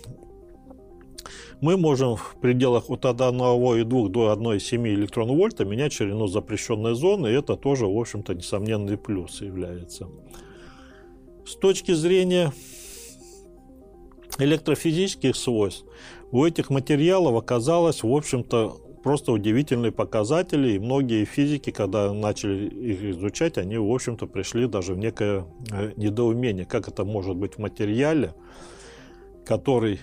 мы 1.60 1.76
можем 1.76 2.16
в 2.16 2.34
пределах 2.40 2.90
от 2.90 3.04
1,2 3.04 3.84
до 4.08 4.32
1,7 4.32 4.88
электрон 4.88 5.28
вольта 5.28 5.64
менять 5.64 5.92
ширину 5.92 6.26
запрещенной 6.26 6.96
зоны, 6.96 7.28
и 7.28 7.32
это 7.32 7.54
тоже, 7.54 7.86
в 7.86 7.96
общем-то, 7.96 8.34
несомненный 8.34 8.98
плюс 8.98 9.40
является. 9.40 10.08
С 11.46 11.54
точки 11.54 11.92
зрения 11.92 12.52
электрофизических 14.38 15.36
свойств, 15.36 15.84
у 16.30 16.44
этих 16.44 16.70
материалов 16.70 17.36
оказалось, 17.36 18.02
в 18.02 18.12
общем-то, 18.12 18.80
просто 19.04 19.32
удивительные 19.32 19.92
показатели, 19.92 20.72
и 20.72 20.78
многие 20.78 21.24
физики, 21.26 21.70
когда 21.70 22.12
начали 22.12 22.66
их 22.66 23.04
изучать, 23.04 23.58
они, 23.58 23.76
в 23.76 23.92
общем-то, 23.92 24.26
пришли 24.26 24.66
даже 24.66 24.94
в 24.94 24.98
некое 24.98 25.46
э, 25.70 25.92
недоумение, 25.96 26.64
как 26.64 26.88
это 26.88 27.04
может 27.04 27.36
быть 27.36 27.54
в 27.54 27.58
материале, 27.58 28.34
который 29.44 30.00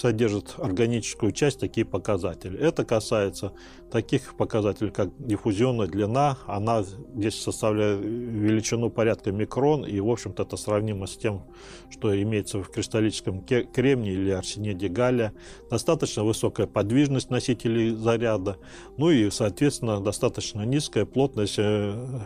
содержит 0.00 0.54
органическую 0.56 1.32
часть 1.32 1.60
такие 1.60 1.84
показатели. 1.84 2.58
Это 2.58 2.84
касается 2.84 3.52
таких 3.90 4.34
показателей, 4.36 4.90
как 4.90 5.10
диффузионная 5.18 5.86
длина. 5.86 6.38
Она 6.46 6.82
здесь 6.82 7.40
составляет 7.40 8.00
величину 8.00 8.88
порядка 8.90 9.30
микрон, 9.30 9.84
и, 9.84 10.00
в 10.00 10.08
общем-то, 10.08 10.44
это 10.44 10.56
сравнимо 10.56 11.06
с 11.06 11.16
тем, 11.16 11.44
что 11.90 12.20
имеется 12.22 12.62
в 12.62 12.70
кристаллическом 12.70 13.44
кремнии 13.44 14.12
или 14.12 14.30
арсенеде 14.30 14.88
галлия. 14.88 15.34
Достаточно 15.70 16.24
высокая 16.24 16.66
подвижность 16.66 17.30
носителей 17.30 17.90
заряда, 17.90 18.56
ну 18.96 19.10
и, 19.10 19.30
соответственно, 19.30 20.00
достаточно 20.00 20.62
низкая 20.62 21.04
плотность 21.04 21.58
э, 21.58 22.20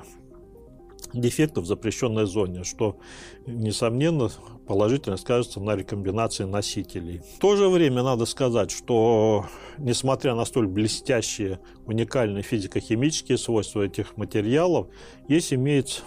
дефектов 1.14 1.64
в 1.64 1.66
запрещенной 1.66 2.26
зоне, 2.26 2.64
что, 2.64 2.98
несомненно, 3.46 4.30
положительно 4.66 5.16
скажется 5.16 5.60
на 5.60 5.76
рекомбинации 5.76 6.44
носителей. 6.44 7.22
В 7.36 7.38
то 7.38 7.56
же 7.56 7.68
время 7.68 8.02
надо 8.02 8.26
сказать, 8.26 8.70
что, 8.70 9.46
несмотря 9.78 10.34
на 10.34 10.44
столь 10.44 10.66
блестящие, 10.66 11.60
уникальные 11.86 12.42
физико-химические 12.42 13.38
свойства 13.38 13.82
этих 13.82 14.16
материалов, 14.16 14.88
есть 15.28 15.52
имеется 15.52 16.02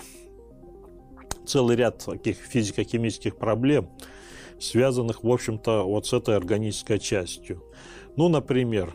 целый 1.45 1.75
ряд 1.75 2.03
таких 2.03 2.37
физико-химических 2.37 3.37
проблем, 3.37 3.89
связанных, 4.59 5.23
в 5.23 5.31
общем-то, 5.31 5.83
вот 5.83 6.05
с 6.05 6.13
этой 6.13 6.35
органической 6.35 6.99
частью. 6.99 7.63
Ну, 8.15 8.27
например, 8.27 8.93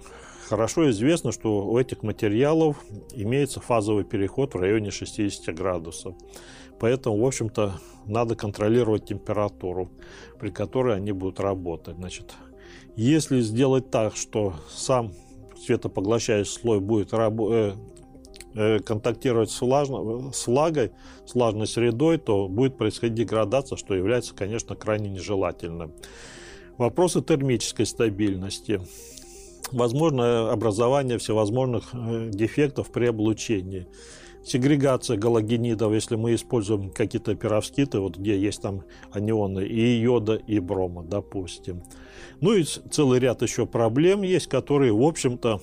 Хорошо 0.52 0.90
известно, 0.90 1.32
что 1.32 1.64
у 1.64 1.78
этих 1.78 2.02
материалов 2.02 2.76
имеется 3.14 3.58
фазовый 3.58 4.04
переход 4.04 4.52
в 4.52 4.58
районе 4.58 4.90
60 4.90 5.54
градусов. 5.54 6.14
Поэтому, 6.78 7.18
в 7.22 7.26
общем-то, 7.26 7.80
надо 8.04 8.36
контролировать 8.36 9.06
температуру, 9.06 9.90
при 10.38 10.50
которой 10.50 10.94
они 10.94 11.12
будут 11.12 11.40
работать. 11.40 11.96
Значит, 11.96 12.34
если 12.96 13.40
сделать 13.40 13.90
так, 13.90 14.14
что 14.14 14.52
сам 14.68 15.14
светопоглощающий 15.56 16.52
слой 16.52 16.80
будет 16.80 17.14
э, 17.14 17.74
э, 18.54 18.78
контактировать 18.80 19.50
с, 19.50 19.58
влажно, 19.58 20.32
с 20.34 20.46
влагой, 20.46 20.92
с 21.24 21.32
влажной 21.34 21.66
средой, 21.66 22.18
то 22.18 22.46
будет 22.46 22.76
происходить 22.76 23.14
деградация, 23.14 23.78
что 23.78 23.94
является, 23.94 24.34
конечно, 24.34 24.76
крайне 24.76 25.08
нежелательным. 25.08 25.94
Вопросы 26.76 27.22
термической 27.22 27.86
стабильности 27.86 28.82
возможно 29.72 30.50
образование 30.50 31.18
всевозможных 31.18 31.90
э, 31.92 32.30
дефектов 32.30 32.90
при 32.90 33.06
облучении. 33.06 33.86
Сегрегация 34.44 35.16
галогенидов, 35.16 35.92
если 35.92 36.16
мы 36.16 36.34
используем 36.34 36.90
какие-то 36.90 37.36
перовскиты, 37.36 38.00
вот 38.00 38.16
где 38.16 38.36
есть 38.36 38.60
там 38.60 38.82
анионы 39.12 39.64
и 39.64 40.00
йода, 40.00 40.34
и 40.34 40.58
брома, 40.58 41.04
допустим. 41.04 41.82
Ну 42.40 42.54
и 42.54 42.64
целый 42.64 43.20
ряд 43.20 43.42
еще 43.42 43.66
проблем 43.66 44.22
есть, 44.22 44.48
которые, 44.48 44.92
в 44.92 45.02
общем-то, 45.02 45.60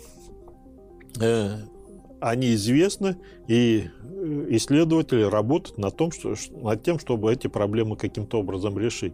э, 1.20 1.58
они 2.20 2.54
известны, 2.54 3.18
и 3.48 3.90
э, 4.02 4.46
исследователи 4.50 5.24
работают 5.24 5.78
над, 5.78 5.96
том, 5.96 6.12
что, 6.12 6.36
над 6.52 6.84
тем, 6.84 7.00
чтобы 7.00 7.32
эти 7.32 7.48
проблемы 7.48 7.96
каким-то 7.96 8.40
образом 8.40 8.78
решить. 8.78 9.14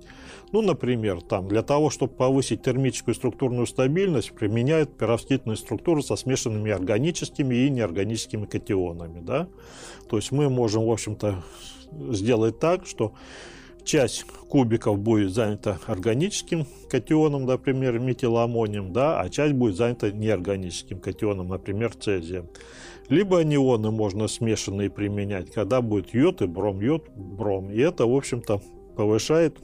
Ну, 0.51 0.61
например, 0.61 1.21
там, 1.21 1.47
для 1.47 1.61
того, 1.61 1.89
чтобы 1.89 2.13
повысить 2.13 2.61
термическую 2.61 3.15
структурную 3.15 3.67
стабильность, 3.67 4.31
применяют 4.33 4.97
перовскитные 4.97 5.57
структуры 5.57 6.01
со 6.01 6.15
смешанными 6.15 6.71
органическими 6.71 7.55
и 7.55 7.69
неорганическими 7.69 8.45
катионами. 8.45 9.21
Да? 9.21 9.47
То 10.09 10.17
есть 10.17 10.31
мы 10.31 10.49
можем, 10.49 10.85
в 10.85 10.91
общем-то, 10.91 11.43
сделать 12.11 12.59
так, 12.59 12.85
что 12.85 13.13
часть 13.85 14.23
кубиков 14.49 14.99
будет 14.99 15.33
занята 15.33 15.79
органическим 15.85 16.65
катионом, 16.89 17.45
например, 17.45 17.99
метиламонием, 17.99 18.91
да, 18.91 19.21
а 19.21 19.29
часть 19.29 19.53
будет 19.53 19.75
занята 19.75 20.11
неорганическим 20.11 20.99
катионом, 20.99 21.49
например, 21.49 21.93
цезием. 21.93 22.49
Либо 23.09 23.39
анионы 23.39 23.91
можно 23.91 24.27
смешанные 24.27 24.89
применять, 24.89 25.51
когда 25.51 25.81
будет 25.81 26.13
йод 26.13 26.41
и 26.41 26.47
бром, 26.47 26.81
йод, 26.81 27.09
бром. 27.15 27.71
И 27.71 27.79
это, 27.79 28.05
в 28.05 28.15
общем-то, 28.15 28.61
повышает, 28.95 29.57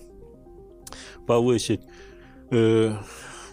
повысить 1.25 1.81
э, 2.51 2.93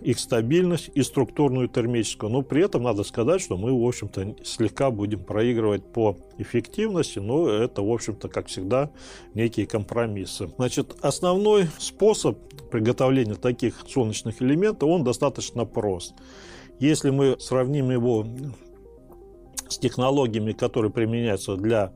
их 0.01 0.19
стабильность 0.19 0.91
и 0.95 1.03
структурную 1.03 1.69
термическую. 1.69 2.31
Но 2.31 2.43
при 2.43 2.65
этом 2.65 2.83
надо 2.83 3.03
сказать, 3.03 3.41
что 3.41 3.57
мы, 3.57 3.73
в 3.73 3.87
общем-то, 3.87 4.37
слегка 4.45 4.91
будем 4.91 5.25
проигрывать 5.25 5.85
по 5.85 6.17
эффективности, 6.39 7.19
но 7.19 7.49
это, 7.49 7.83
в 7.83 7.91
общем-то, 7.91 8.29
как 8.29 8.49
всегда, 8.49 8.91
некие 9.35 9.67
компромиссы. 9.67 10.49
Значит, 10.57 10.97
основной 11.01 11.67
способ 11.79 12.39
приготовления 12.71 13.35
таких 13.35 13.85
солнечных 13.89 14.43
элементов, 14.43 14.89
он 14.89 15.05
достаточно 15.05 15.65
прост. 15.65 16.15
Если 16.79 17.11
мы 17.11 17.37
сравним 17.41 17.91
его 17.91 18.27
с 19.69 19.79
технологиями, 19.79 20.53
которые 20.53 20.93
применяются 20.93 21.57
для 21.57 21.93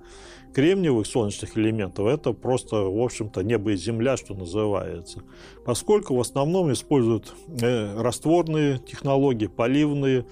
кремниевых 0.55 1.07
солнечных 1.07 1.57
элементов, 1.57 2.07
это 2.07 2.33
просто, 2.33 2.77
в 2.77 3.01
общем-то, 3.01 3.42
небо 3.42 3.72
и 3.72 3.77
земля, 3.77 4.16
что 4.16 4.35
называется. 4.35 5.22
Поскольку 5.64 6.14
в 6.14 6.20
основном 6.20 6.72
используют 6.72 7.35
э, 7.61 8.01
растворные 8.01 8.79
технологии, 8.79 9.46
поливные, 9.46 10.27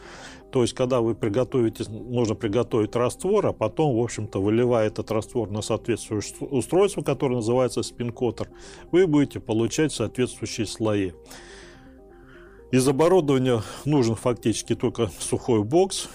то 0.53 0.63
есть, 0.63 0.75
когда 0.75 1.01
вы 1.01 1.15
приготовите, 1.15 1.85
нужно 1.89 2.35
приготовить 2.35 2.97
раствор, 2.97 3.47
а 3.47 3.53
потом, 3.53 3.97
в 3.97 4.03
общем-то, 4.03 4.43
выливая 4.43 4.89
этот 4.89 5.11
раствор 5.13 5.49
на 5.51 5.63
соответствующее 5.63 6.49
устройство, 6.49 7.03
которое 7.03 7.37
называется 7.37 7.83
спинкотер, 7.83 8.49
вы 8.91 9.07
будете 9.07 9.39
получать 9.39 9.93
соответствующие 9.93 10.67
слои. 10.67 11.13
Из 12.73 12.87
оборудования 12.87 13.63
нужен 13.85 14.17
фактически 14.17 14.75
только 14.75 15.11
сухой 15.19 15.63
бокс 15.63 16.09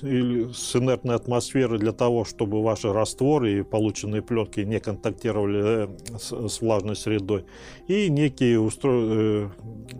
с 0.00 0.76
инертной 0.76 1.14
атмосферы 1.14 1.78
для 1.78 1.92
того, 1.92 2.24
чтобы 2.24 2.62
ваши 2.62 2.92
растворы 2.92 3.58
и 3.58 3.62
полученные 3.62 4.22
пленки 4.22 4.60
не 4.60 4.80
контактировали 4.80 5.88
э, 5.88 6.48
с, 6.48 6.60
влажной 6.60 6.96
средой, 6.96 7.44
и 7.88 8.08
некие 8.08 8.58
устро... 8.60 8.90
Э, 8.92 9.48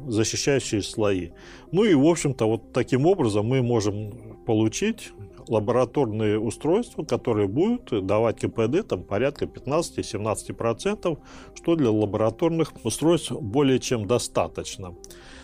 защищающие 0.06 0.82
слои. 0.82 1.30
Ну 1.72 1.84
и, 1.84 1.94
в 1.94 2.06
общем-то, 2.06 2.46
вот 2.46 2.72
таким 2.72 3.06
образом 3.06 3.46
мы 3.46 3.62
можем 3.62 4.36
получить 4.46 5.12
лабораторные 5.48 6.38
устройства, 6.38 7.04
которые 7.04 7.48
будут 7.48 8.06
давать 8.06 8.40
КПД 8.40 8.86
там, 8.88 9.02
порядка 9.02 9.46
15-17%, 9.46 11.18
что 11.54 11.76
для 11.76 11.90
лабораторных 11.90 12.72
устройств 12.84 13.32
более 13.32 13.80
чем 13.80 14.06
достаточно. 14.06 14.94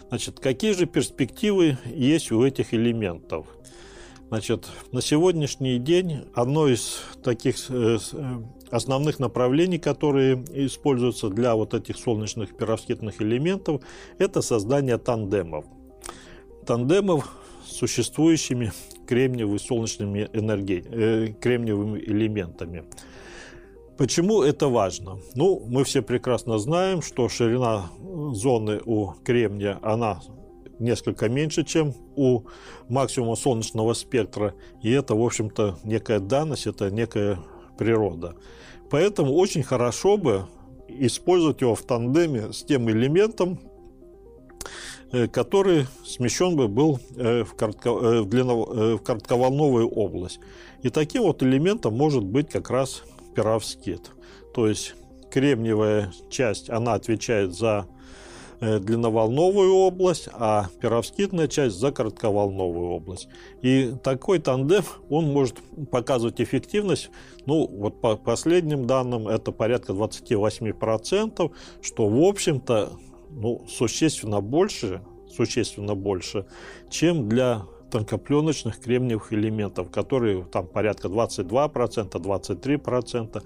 Значит, 0.09 0.38
какие 0.38 0.73
же 0.73 0.87
перспективы 0.87 1.79
есть 1.87 2.31
у 2.31 2.45
этих 2.45 2.73
элементов? 2.73 3.47
Значит, 4.29 4.67
на 4.91 5.01
сегодняшний 5.03 5.79
день 5.79 6.25
одно 6.35 6.67
из 6.67 7.01
таких 7.23 7.57
э, 7.71 7.99
э, 8.12 8.43
основных 8.71 9.21
направлений, 9.21 9.79
которые 9.79 10.45
используются 10.53 11.29
для 11.29 11.55
вот 11.55 11.75
этих 11.75 11.97
солнечных 11.97 12.57
перовскитных 12.57 13.23
элементов, 13.23 13.83
это 14.19 14.43
создание 14.43 14.99
тандемов. 14.99 15.65
Тандемов 16.67 17.31
с 17.65 17.77
существующими 17.77 18.73
кремниевыми 19.07 19.59
солнечными 19.59 20.29
энергии, 20.33 20.85
э, 20.91 21.33
кремниевыми 21.41 22.01
элементами. 22.01 22.83
Почему 23.97 24.43
это 24.43 24.67
важно? 24.67 25.19
Ну, 25.37 25.62
мы 25.69 25.85
все 25.85 26.03
прекрасно 26.03 26.59
знаем, 26.59 27.01
что 27.01 27.29
ширина 27.29 27.91
зоны 28.33 28.81
у 28.85 29.12
кремния, 29.25 29.79
она 29.83 30.21
несколько 30.79 31.29
меньше, 31.29 31.65
чем 31.65 31.95
у 32.17 32.43
максимума 32.89 33.37
солнечного 33.37 33.95
спектра. 33.95 34.55
И 34.83 34.91
это, 34.91 35.15
в 35.15 35.25
общем-то, 35.25 35.79
некая 35.85 36.21
данность, 36.21 36.67
это 36.67 36.91
некая 36.91 37.39
природа. 37.79 38.35
Поэтому 38.91 39.35
очень 39.35 39.62
хорошо 39.62 40.17
бы 40.17 40.47
использовать 40.89 41.61
его 41.61 41.75
в 41.75 41.83
тандеме 41.83 42.53
с 42.53 42.62
тем 42.62 42.89
элементом, 42.91 43.59
э, 45.12 45.27
который 45.27 45.87
смещен 46.05 46.57
бы 46.57 46.69
был 46.69 47.01
э, 47.17 47.45
в, 47.45 47.55
коротко, 47.55 47.91
э, 47.91 48.21
в, 48.21 48.29
длинно, 48.29 48.55
в 48.55 48.99
коротковолновую 48.99 49.89
область. 49.89 50.41
И 50.83 50.91
таким 50.91 51.23
вот 51.23 51.43
элементом 51.43 51.97
может 51.97 52.25
быть 52.25 52.51
как 52.51 52.71
раз 52.71 53.03
перовскит. 53.35 54.11
То 54.55 54.69
есть 54.69 54.95
кремниевая 55.31 56.12
часть, 56.31 56.71
она 56.71 56.95
отвечает 56.95 57.55
за 57.55 57.87
длинноволновую 58.61 59.75
область, 59.75 60.29
а 60.33 60.69
перовскитная 60.81 61.49
часть 61.49 61.79
за 61.79 61.92
коротковолновую 61.92 62.90
область. 62.90 63.29
И 63.62 63.92
такой 64.03 64.38
тандем, 64.38 64.85
он 65.09 65.33
может 65.33 65.57
показывать 65.90 66.40
эффективность, 66.40 67.11
ну, 67.45 67.66
вот 67.66 68.01
по 68.01 68.16
последним 68.16 68.87
данным, 68.87 69.29
это 69.29 69.53
порядка 69.53 69.92
28%, 69.92 71.53
что, 71.83 72.09
в 72.09 72.23
общем-то, 72.23 72.92
ну, 73.31 73.64
существенно 73.69 74.40
больше, 74.40 75.03
существенно 75.35 75.95
больше, 75.95 76.47
чем 76.88 77.29
для 77.29 77.66
тонкопленочных 77.90 78.81
кремниевых 78.81 79.33
элементов, 79.33 79.90
которые 79.90 80.44
там 80.44 80.66
порядка 80.66 81.09
22%, 81.09 82.11
23%. 82.11 83.42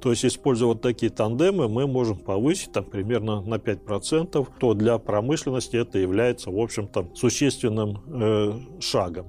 То 0.00 0.10
есть, 0.10 0.24
используя 0.24 0.68
вот 0.68 0.80
такие 0.80 1.10
тандемы, 1.10 1.68
мы 1.68 1.86
можем 1.86 2.18
повысить 2.18 2.72
там 2.72 2.84
примерно 2.84 3.40
на 3.42 3.56
5%, 3.56 4.48
то 4.58 4.74
для 4.74 4.98
промышленности 4.98 5.76
это 5.76 5.98
является, 5.98 6.50
в 6.50 6.58
общем-то, 6.58 7.10
существенным 7.14 8.02
э, 8.06 8.80
шагом. 8.80 9.26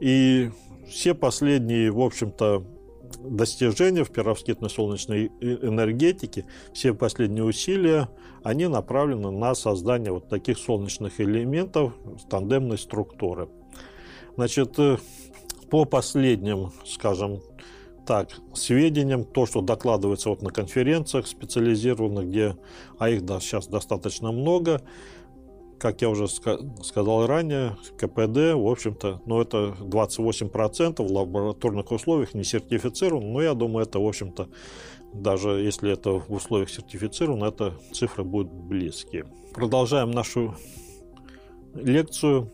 И 0.00 0.50
все 0.88 1.14
последние, 1.14 1.90
в 1.90 2.00
общем-то, 2.00 2.64
достижения 3.24 4.04
в 4.04 4.10
перовскитной 4.10 4.70
солнечной 4.70 5.26
энергетике, 5.40 6.46
все 6.72 6.94
последние 6.94 7.44
усилия, 7.44 8.08
они 8.42 8.66
направлены 8.66 9.30
на 9.30 9.54
создание 9.54 10.12
вот 10.12 10.28
таких 10.28 10.58
солнечных 10.58 11.20
элементов 11.20 11.94
тандемной 12.28 12.78
структуры. 12.78 13.48
Значит, 14.36 14.78
э, 14.78 14.96
по 15.70 15.84
последним, 15.84 16.72
скажем 16.86 17.40
так, 18.06 18.30
сведениям, 18.54 19.24
то, 19.24 19.46
что 19.46 19.60
докладывается 19.60 20.30
вот 20.30 20.42
на 20.42 20.50
конференциях 20.50 21.26
специализированных, 21.26 22.28
где, 22.28 22.56
а 22.98 23.10
их 23.10 23.24
да, 23.24 23.40
сейчас 23.40 23.68
достаточно 23.68 24.32
много, 24.32 24.82
как 25.78 26.00
я 26.00 26.10
уже 26.10 26.28
сказал 26.28 27.26
ранее, 27.26 27.76
КПД, 27.98 28.54
в 28.54 28.70
общем-то, 28.70 29.20
ну, 29.26 29.40
это 29.40 29.74
28% 29.80 31.02
в 31.04 31.12
лабораторных 31.12 31.90
условиях 31.90 32.34
не 32.34 32.44
сертифицирован, 32.44 33.32
но 33.32 33.42
я 33.42 33.54
думаю, 33.54 33.84
это, 33.84 33.98
в 33.98 34.06
общем-то, 34.06 34.48
даже 35.12 35.50
если 35.50 35.92
это 35.92 36.12
в 36.12 36.32
условиях 36.32 36.70
сертифицировано, 36.70 37.46
это 37.46 37.74
цифры 37.92 38.24
будут 38.24 38.52
близкие. 38.52 39.26
Продолжаем 39.52 40.12
нашу 40.12 40.54
лекцию. 41.74 42.50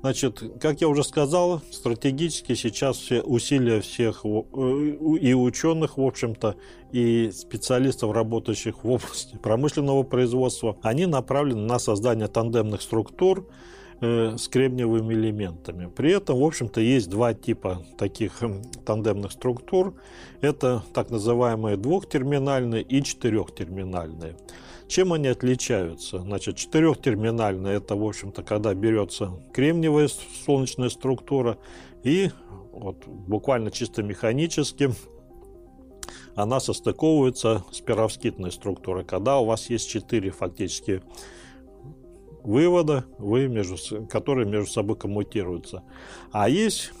Значит, 0.00 0.42
как 0.60 0.80
я 0.80 0.88
уже 0.88 1.04
сказал, 1.04 1.60
стратегически 1.70 2.54
сейчас 2.54 2.96
все 2.96 3.20
усилия 3.20 3.82
всех 3.82 4.24
э, 4.24 4.28
и 4.28 5.34
ученых, 5.34 5.98
в 5.98 6.02
общем-то, 6.02 6.56
и 6.90 7.30
специалистов, 7.32 8.12
работающих 8.12 8.82
в 8.82 8.90
области 8.90 9.36
промышленного 9.36 10.02
производства, 10.02 10.78
они 10.82 11.04
направлены 11.04 11.66
на 11.66 11.78
создание 11.78 12.28
тандемных 12.28 12.80
структур 12.80 13.46
с 14.00 14.48
кремниевыми 14.48 15.12
элементами. 15.14 15.86
При 15.94 16.12
этом, 16.12 16.38
в 16.38 16.44
общем-то, 16.44 16.80
есть 16.80 17.10
два 17.10 17.34
типа 17.34 17.84
таких 17.98 18.42
э, 18.42 18.62
тандемных 18.86 19.32
структур. 19.32 19.94
Это 20.40 20.82
так 20.94 21.10
называемые 21.10 21.76
двухтерминальные 21.76 22.82
и 22.82 23.02
четырехтерминальные. 23.02 24.36
Чем 24.88 25.12
они 25.12 25.28
отличаются? 25.28 26.18
Значит, 26.18 26.56
четырехтерминальная– 26.56 27.76
это, 27.76 27.94
в 27.94 28.04
общем-то, 28.04 28.42
когда 28.42 28.74
берется 28.74 29.32
кремниевая 29.52 30.08
солнечная 30.46 30.88
структура 30.88 31.58
и 32.02 32.30
вот, 32.72 33.06
буквально 33.06 33.70
чисто 33.70 34.02
механически 34.02 34.90
она 36.34 36.58
состыковывается 36.60 37.64
с 37.70 37.80
перовскитной 37.80 38.50
структурой, 38.50 39.04
когда 39.04 39.38
у 39.38 39.44
вас 39.44 39.68
есть 39.68 39.88
четыре 39.90 40.30
фактически 40.30 41.02
вывода, 42.42 43.04
вы 43.18 43.48
между, 43.48 43.76
которые 44.06 44.46
между 44.46 44.70
собой 44.70 44.96
коммутируются. 44.96 45.82
А 46.32 46.48
есть 46.48 46.92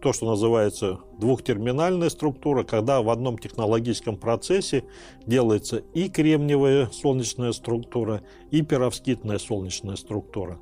то, 0.00 0.12
что 0.12 0.26
называется 0.26 1.00
двухтерминальная 1.18 2.08
структура, 2.08 2.62
когда 2.62 3.02
в 3.02 3.10
одном 3.10 3.38
технологическом 3.38 4.16
процессе 4.16 4.84
делается 5.26 5.82
и 5.94 6.08
кремниевая 6.08 6.88
солнечная 6.92 7.52
структура, 7.52 8.22
и 8.50 8.62
перовскитная 8.62 9.38
солнечная 9.38 9.96
структура. 9.96 10.58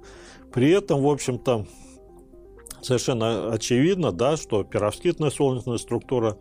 При 0.53 0.71
этом, 0.71 1.03
в 1.03 1.09
общем-то, 1.09 1.67
совершенно 2.87 3.53
очевидно, 3.53 4.13
да, 4.13 4.37
что 4.37 4.65
перовскитная 4.65 5.31
солнечная 5.31 5.79
структура 5.79 6.37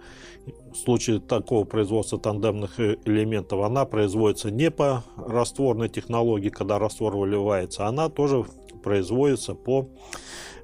в 0.71 0.75
случае 0.75 1.19
такого 1.19 1.65
производства 1.65 2.19
тандемных 2.19 2.79
э, 2.79 2.97
элементов, 3.05 3.61
она 3.61 3.85
производится 3.85 4.51
не 4.51 4.69
по 4.69 5.03
растворной 5.17 5.89
технологии, 5.89 6.49
когда 6.49 6.77
раствор 6.77 7.17
выливается, 7.17 7.87
она 7.87 8.09
тоже 8.09 8.45
производится 8.83 9.55
по 9.55 9.89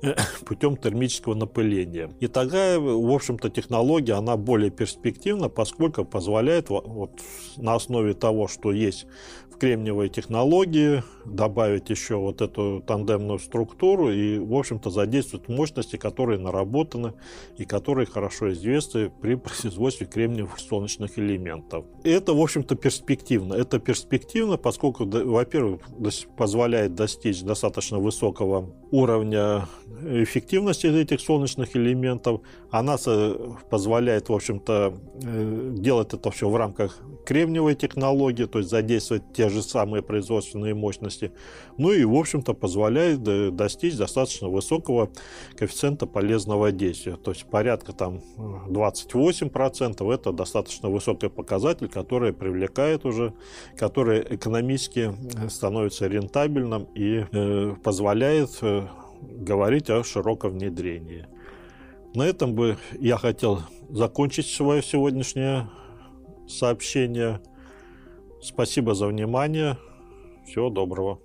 путем 0.46 0.78
термического 0.78 1.34
напыления. 1.34 2.12
И 2.20 2.28
такая, 2.28 2.80
в 2.80 3.12
общем-то, 3.12 3.50
технология, 3.50 4.14
она 4.14 4.38
более 4.38 4.72
перспективна, 4.72 5.50
поскольку 5.50 6.06
позволяет 6.06 6.70
вот, 6.70 7.12
на 7.58 7.76
основе 7.76 8.14
того, 8.14 8.48
что 8.48 8.72
есть 8.72 9.06
в 9.52 9.58
кремниевой 9.58 10.10
технологии, 10.10 11.04
добавить 11.26 11.90
еще 11.90 12.16
вот 12.16 12.42
эту 12.42 12.84
тандемную 12.86 13.40
структуру 13.40 14.12
и, 14.12 14.40
в 14.40 14.56
общем-то, 14.56 14.90
задействовать 14.90 15.50
мощности, 15.50 15.98
которые 15.98 16.40
наработаны 16.40 17.14
и 17.58 17.66
которые 17.66 18.08
хорошо 18.08 18.52
известны 18.54 19.12
при 19.22 19.36
производстве 19.36 20.08
кремниевых 20.08 20.60
солнечных 20.60 21.20
элементов. 21.20 21.86
И 22.04 22.10
это, 22.10 22.34
в 22.34 22.42
общем-то, 22.42 22.76
перспективно. 22.76 23.54
Это 23.54 23.80
перспективно, 23.80 24.58
поскольку, 24.58 25.06
во-первых, 25.06 25.82
позволяет 26.36 26.96
достичь 26.96 27.42
достаточно 27.42 28.00
высокого 28.00 28.74
уровня 28.92 29.68
эффективности 30.04 30.88
этих 30.88 31.22
солнечных 31.22 31.76
элементов. 31.76 32.42
Она 32.70 32.98
позволяет, 33.70 34.30
в 34.30 34.34
общем-то, 34.34 34.94
э, 35.24 35.72
делать 35.78 36.14
это 36.14 36.32
все 36.32 36.50
в 36.50 36.56
рамках 36.56 37.00
кремниевой 37.26 37.76
технологии, 37.76 38.46
то 38.46 38.60
есть 38.60 38.70
задействовать 38.70 39.24
те 39.34 39.50
же 39.50 39.62
самые 39.62 40.02
производственные 40.02 40.74
мощности. 40.74 41.32
Ну 41.78 41.92
и, 41.92 42.04
в 42.04 42.16
общем-то, 42.16 42.54
позволяет 42.54 43.24
достичь 43.56 43.96
достаточно 43.96 44.50
высокого 44.50 45.10
коэффициента 45.56 46.08
полезного 46.08 46.72
действия. 46.72 47.16
То 47.16 47.32
есть 47.32 47.46
порядка 47.46 47.94
там 47.94 48.22
28% 48.38 50.14
это 50.14 50.32
достаточно 50.32 50.90
высокий 50.90 51.30
показатель, 51.30 51.88
который 51.88 52.34
привлекает 52.34 53.06
уже, 53.06 53.34
который 53.78 54.26
экономически 54.30 55.14
становится 55.50 56.08
рентабельным 56.08 56.88
и 56.96 57.26
э, 57.32 57.76
позволяет 57.84 58.58
э, 58.62 58.88
говорить 59.22 59.90
о 59.90 60.04
широком 60.04 60.52
внедрении. 60.54 61.28
На 62.14 62.24
этом 62.24 62.56
бы 62.56 62.78
я 63.00 63.18
хотел 63.18 63.62
закончить 63.90 64.48
свое 64.48 64.82
сегодняшнее 64.82 65.70
сообщение. 66.48 67.42
Спасибо 68.42 68.94
за 68.94 69.08
внимание. 69.08 69.78
Всего 70.46 70.70
доброго. 70.70 71.20